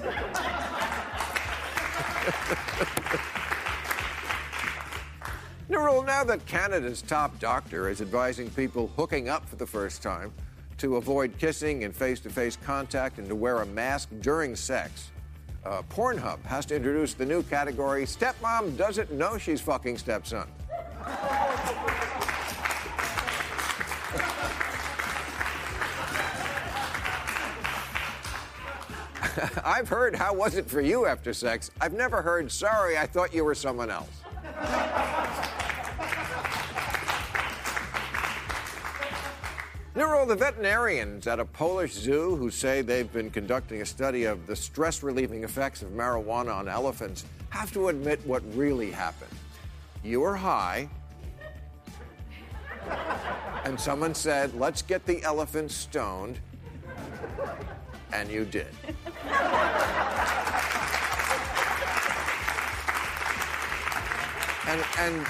[5.68, 10.00] New rule now that Canada's top doctor is advising people hooking up for the first
[10.00, 10.32] time
[10.78, 15.10] to avoid kissing and face to face contact and to wear a mask during sex.
[15.66, 20.46] Uh, Pornhub has to introduce the new category Stepmom doesn't know she's fucking stepson.
[29.64, 31.70] I've heard how was it for you after sex.
[31.80, 34.08] I've never heard sorry, I thought you were someone else.
[39.94, 43.86] There are all the veterinarians at a Polish zoo who say they've been conducting a
[43.86, 48.90] study of the stress relieving effects of marijuana on elephants have to admit what really
[48.90, 49.30] happened.
[50.02, 50.88] You were high,
[53.64, 56.40] and someone said, Let's get the elephant stoned,
[58.12, 58.74] and you did.
[64.66, 65.26] And, and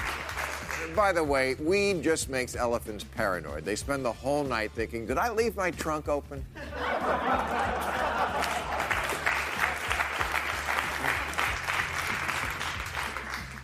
[0.95, 3.65] by the way, weed just makes elephants paranoid.
[3.65, 6.45] They spend the whole night thinking, did I leave my trunk open?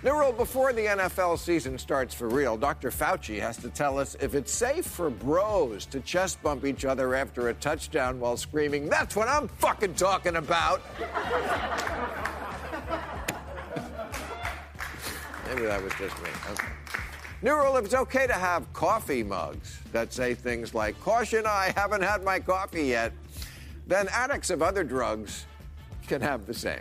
[0.03, 2.89] Nero, before the NFL season starts for real, Dr.
[2.89, 7.13] Fauci has to tell us if it's safe for bros to chest bump each other
[7.13, 10.81] after a touchdown while screaming, That's what I'm fucking talking about.
[15.53, 16.29] Maybe that was just me.
[16.49, 16.67] Okay.
[17.41, 21.73] New rule if it's okay to have coffee mugs that say things like, Caution, I
[21.75, 23.11] haven't had my coffee yet,
[23.85, 25.45] then addicts of other drugs
[26.07, 26.79] can have the same.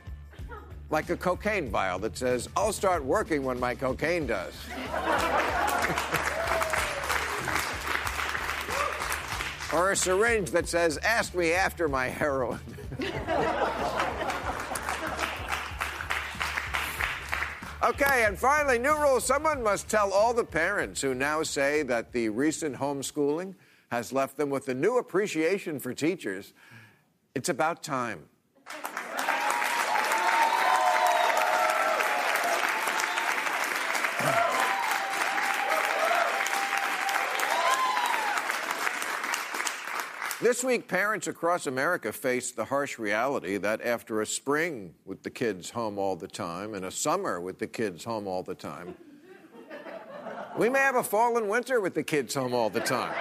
[0.89, 4.55] Like a cocaine vial that says, I'll start working when my cocaine does.
[9.73, 12.61] or a syringe that says, Ask me after my heroin.
[17.83, 22.13] Okay, and finally, new rule someone must tell all the parents who now say that
[22.13, 23.55] the recent homeschooling
[23.91, 26.53] has left them with a new appreciation for teachers.
[27.35, 28.25] It's about time.
[40.43, 45.29] This week, parents across America face the harsh reality that after a spring with the
[45.29, 48.95] kids home all the time and a summer with the kids home all the time,
[50.57, 53.13] we may have a fall and winter with the kids home all the time.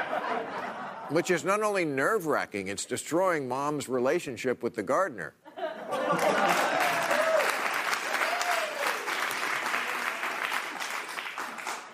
[1.10, 5.34] Which is not only nerve wracking, it's destroying mom's relationship with the gardener.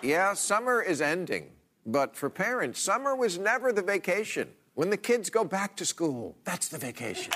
[0.02, 1.50] Yeah, summer is ending.
[1.84, 4.50] But for parents, summer was never the vacation.
[4.76, 7.32] When the kids go back to school, that's the vacation.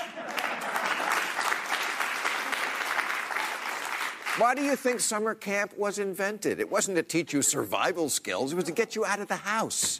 [4.37, 6.59] Why do you think summer camp was invented?
[6.59, 9.37] It wasn't to teach you survival skills, it was to get you out of the
[9.37, 9.99] house.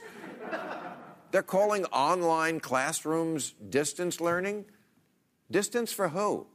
[1.31, 4.65] They're calling online classrooms distance learning.
[5.49, 6.45] Distance for who?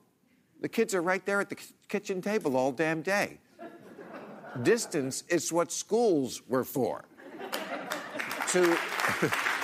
[0.60, 1.58] The kids are right there at the
[1.88, 3.40] kitchen table all damn day.
[4.62, 7.06] Distance is what schools were for.
[8.50, 8.78] to.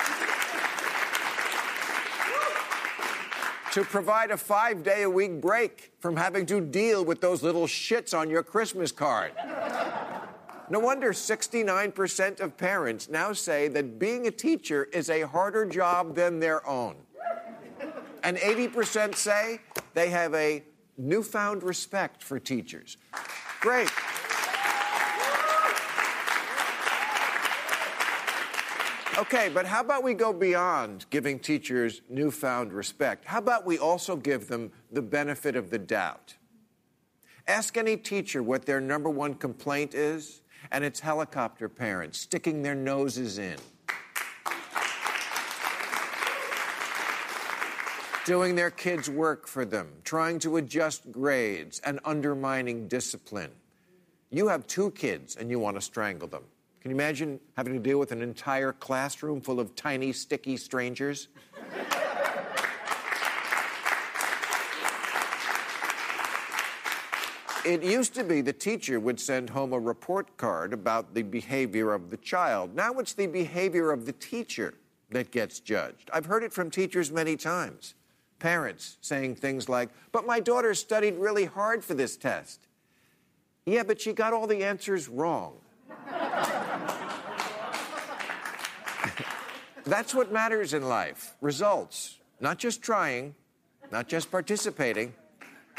[3.73, 7.65] to provide a five day a week break from having to deal with those little
[7.65, 9.31] shits on your Christmas card.
[10.69, 16.13] No wonder 69% of parents now say that being a teacher is a harder job
[16.13, 16.95] than their own.
[18.21, 19.59] And 80% say
[19.95, 20.63] they have a
[20.99, 22.97] newfound respect for teachers.
[23.59, 23.89] Great.
[29.23, 33.23] Okay, but how about we go beyond giving teachers newfound respect?
[33.23, 36.35] How about we also give them the benefit of the doubt?
[37.47, 40.41] Ask any teacher what their number one complaint is,
[40.73, 43.55] and it's helicopter parents sticking their noses in.
[48.25, 53.51] Doing their kids' work for them, trying to adjust grades, and undermining discipline.
[54.31, 56.43] You have two kids and you want to strangle them.
[56.83, 61.29] Can you imagine having to deal with an entire classroom full of tiny, sticky strangers?
[67.65, 71.93] It used to be the teacher would send home a report card about the behavior
[71.93, 72.75] of the child.
[72.75, 74.73] Now it's the behavior of the teacher
[75.11, 76.09] that gets judged.
[76.11, 77.93] I've heard it from teachers many times.
[78.39, 82.67] Parents saying things like, But my daughter studied really hard for this test.
[83.65, 85.53] Yeah, but she got all the answers wrong.
[89.85, 93.35] That's what matters in life results, not just trying,
[93.91, 95.13] not just participating.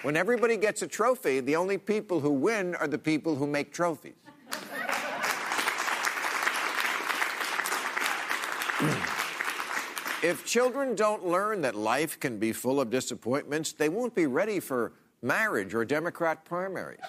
[0.03, 3.73] When everybody gets a trophy, the only people who win are the people who make
[3.73, 4.13] trophies.
[10.23, 14.61] if children don't learn that life can be full of disappointments, they won't be ready
[14.61, 14.93] for
[15.23, 17.01] marriage or Democrat primaries.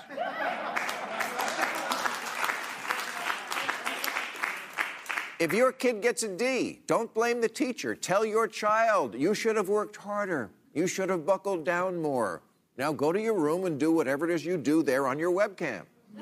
[5.38, 7.94] If your kid gets a D, don't blame the teacher.
[7.94, 10.50] Tell your child, you should have worked harder.
[10.74, 12.42] You should have buckled down more.
[12.78, 15.32] Now go to your room and do whatever it is you do there on your
[15.32, 15.84] webcam.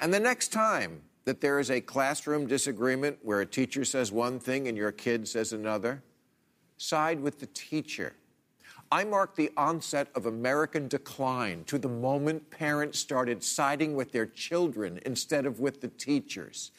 [0.00, 4.40] and the next time that there is a classroom disagreement where a teacher says one
[4.40, 6.02] thing and your kid says another,
[6.76, 8.14] side with the teacher.
[8.90, 14.24] I mark the onset of American decline to the moment parents started siding with their
[14.24, 16.70] children instead of with the teachers.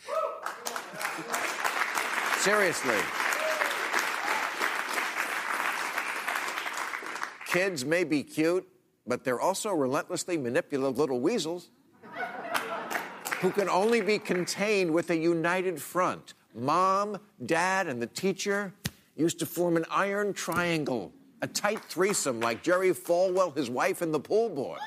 [2.38, 2.97] Seriously.
[7.45, 8.68] Kids may be cute,
[9.05, 11.70] but they're also relentlessly manipulative little weasels
[13.39, 16.34] who can only be contained with a united front.
[16.55, 18.74] Mom, dad, and the teacher
[19.16, 24.13] used to form an iron triangle a tight threesome like Jerry Falwell, his wife, and
[24.13, 24.77] the pool boy.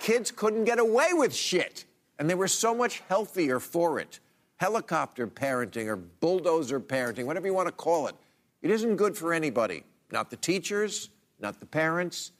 [0.00, 1.84] Kids couldn't get away with shit,
[2.18, 4.20] and they were so much healthier for it.
[4.56, 8.14] Helicopter parenting or bulldozer parenting, whatever you want to call it,
[8.62, 9.84] it isn't good for anybody.
[10.10, 12.32] Not the teachers, not the parents,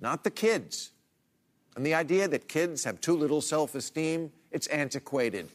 [0.00, 0.92] not the kids.
[1.76, 5.48] And the idea that kids have too little self esteem, it's antiquated.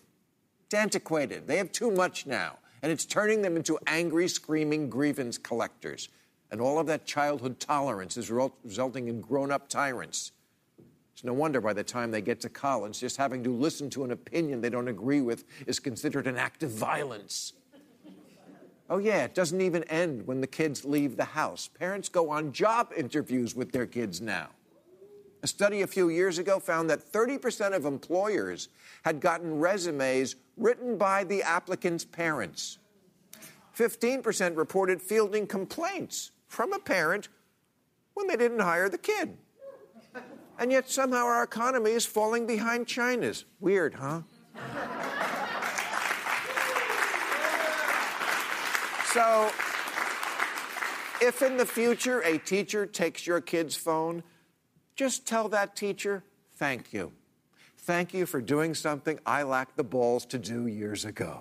[0.76, 1.48] Antiquated.
[1.48, 6.10] They have too much now, and it's turning them into angry, screaming grievance collectors.
[6.52, 10.32] And all of that childhood tolerance is resulting in grown up tyrants.
[11.14, 14.04] It's no wonder by the time they get to college, just having to listen to
[14.04, 17.54] an opinion they don't agree with is considered an act of violence.
[18.90, 21.68] Oh, yeah, it doesn't even end when the kids leave the house.
[21.68, 24.50] Parents go on job interviews with their kids now.
[25.42, 28.70] A study a few years ago found that 30% of employers
[29.04, 32.78] had gotten resumes written by the applicant's parents.
[33.78, 37.28] 15% reported fielding complaints from a parent
[38.14, 39.38] when they didn't hire the kid.
[40.58, 43.44] And yet somehow our economy is falling behind China's.
[43.60, 44.22] Weird, huh?
[49.12, 49.52] so,
[51.22, 54.24] if in the future a teacher takes your kid's phone,
[54.96, 57.12] just tell that teacher, thank you.
[57.86, 61.40] Thank you for doing something I lacked the balls to do years ago.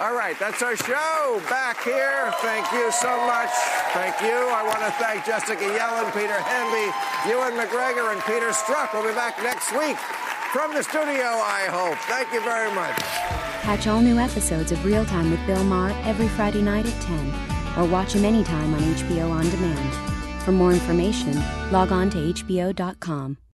[0.00, 1.42] All right, that's our show.
[1.50, 2.32] Back here.
[2.40, 3.50] Thank you so much.
[3.92, 4.32] Thank you.
[4.32, 6.88] I want to thank Jessica Yellin, Peter Hamby,
[7.28, 8.94] Ewan McGregor, and Peter Strzok.
[8.94, 9.98] We'll be back next week
[10.54, 11.98] from the studio, I hope.
[12.08, 12.96] Thank you very much.
[13.60, 17.34] Catch all new episodes of Real Time with Bill Maher every Friday night at 10,
[17.76, 20.42] or watch him anytime on HBO On Demand.
[20.44, 21.34] For more information,
[21.70, 23.36] log on to HBO.com.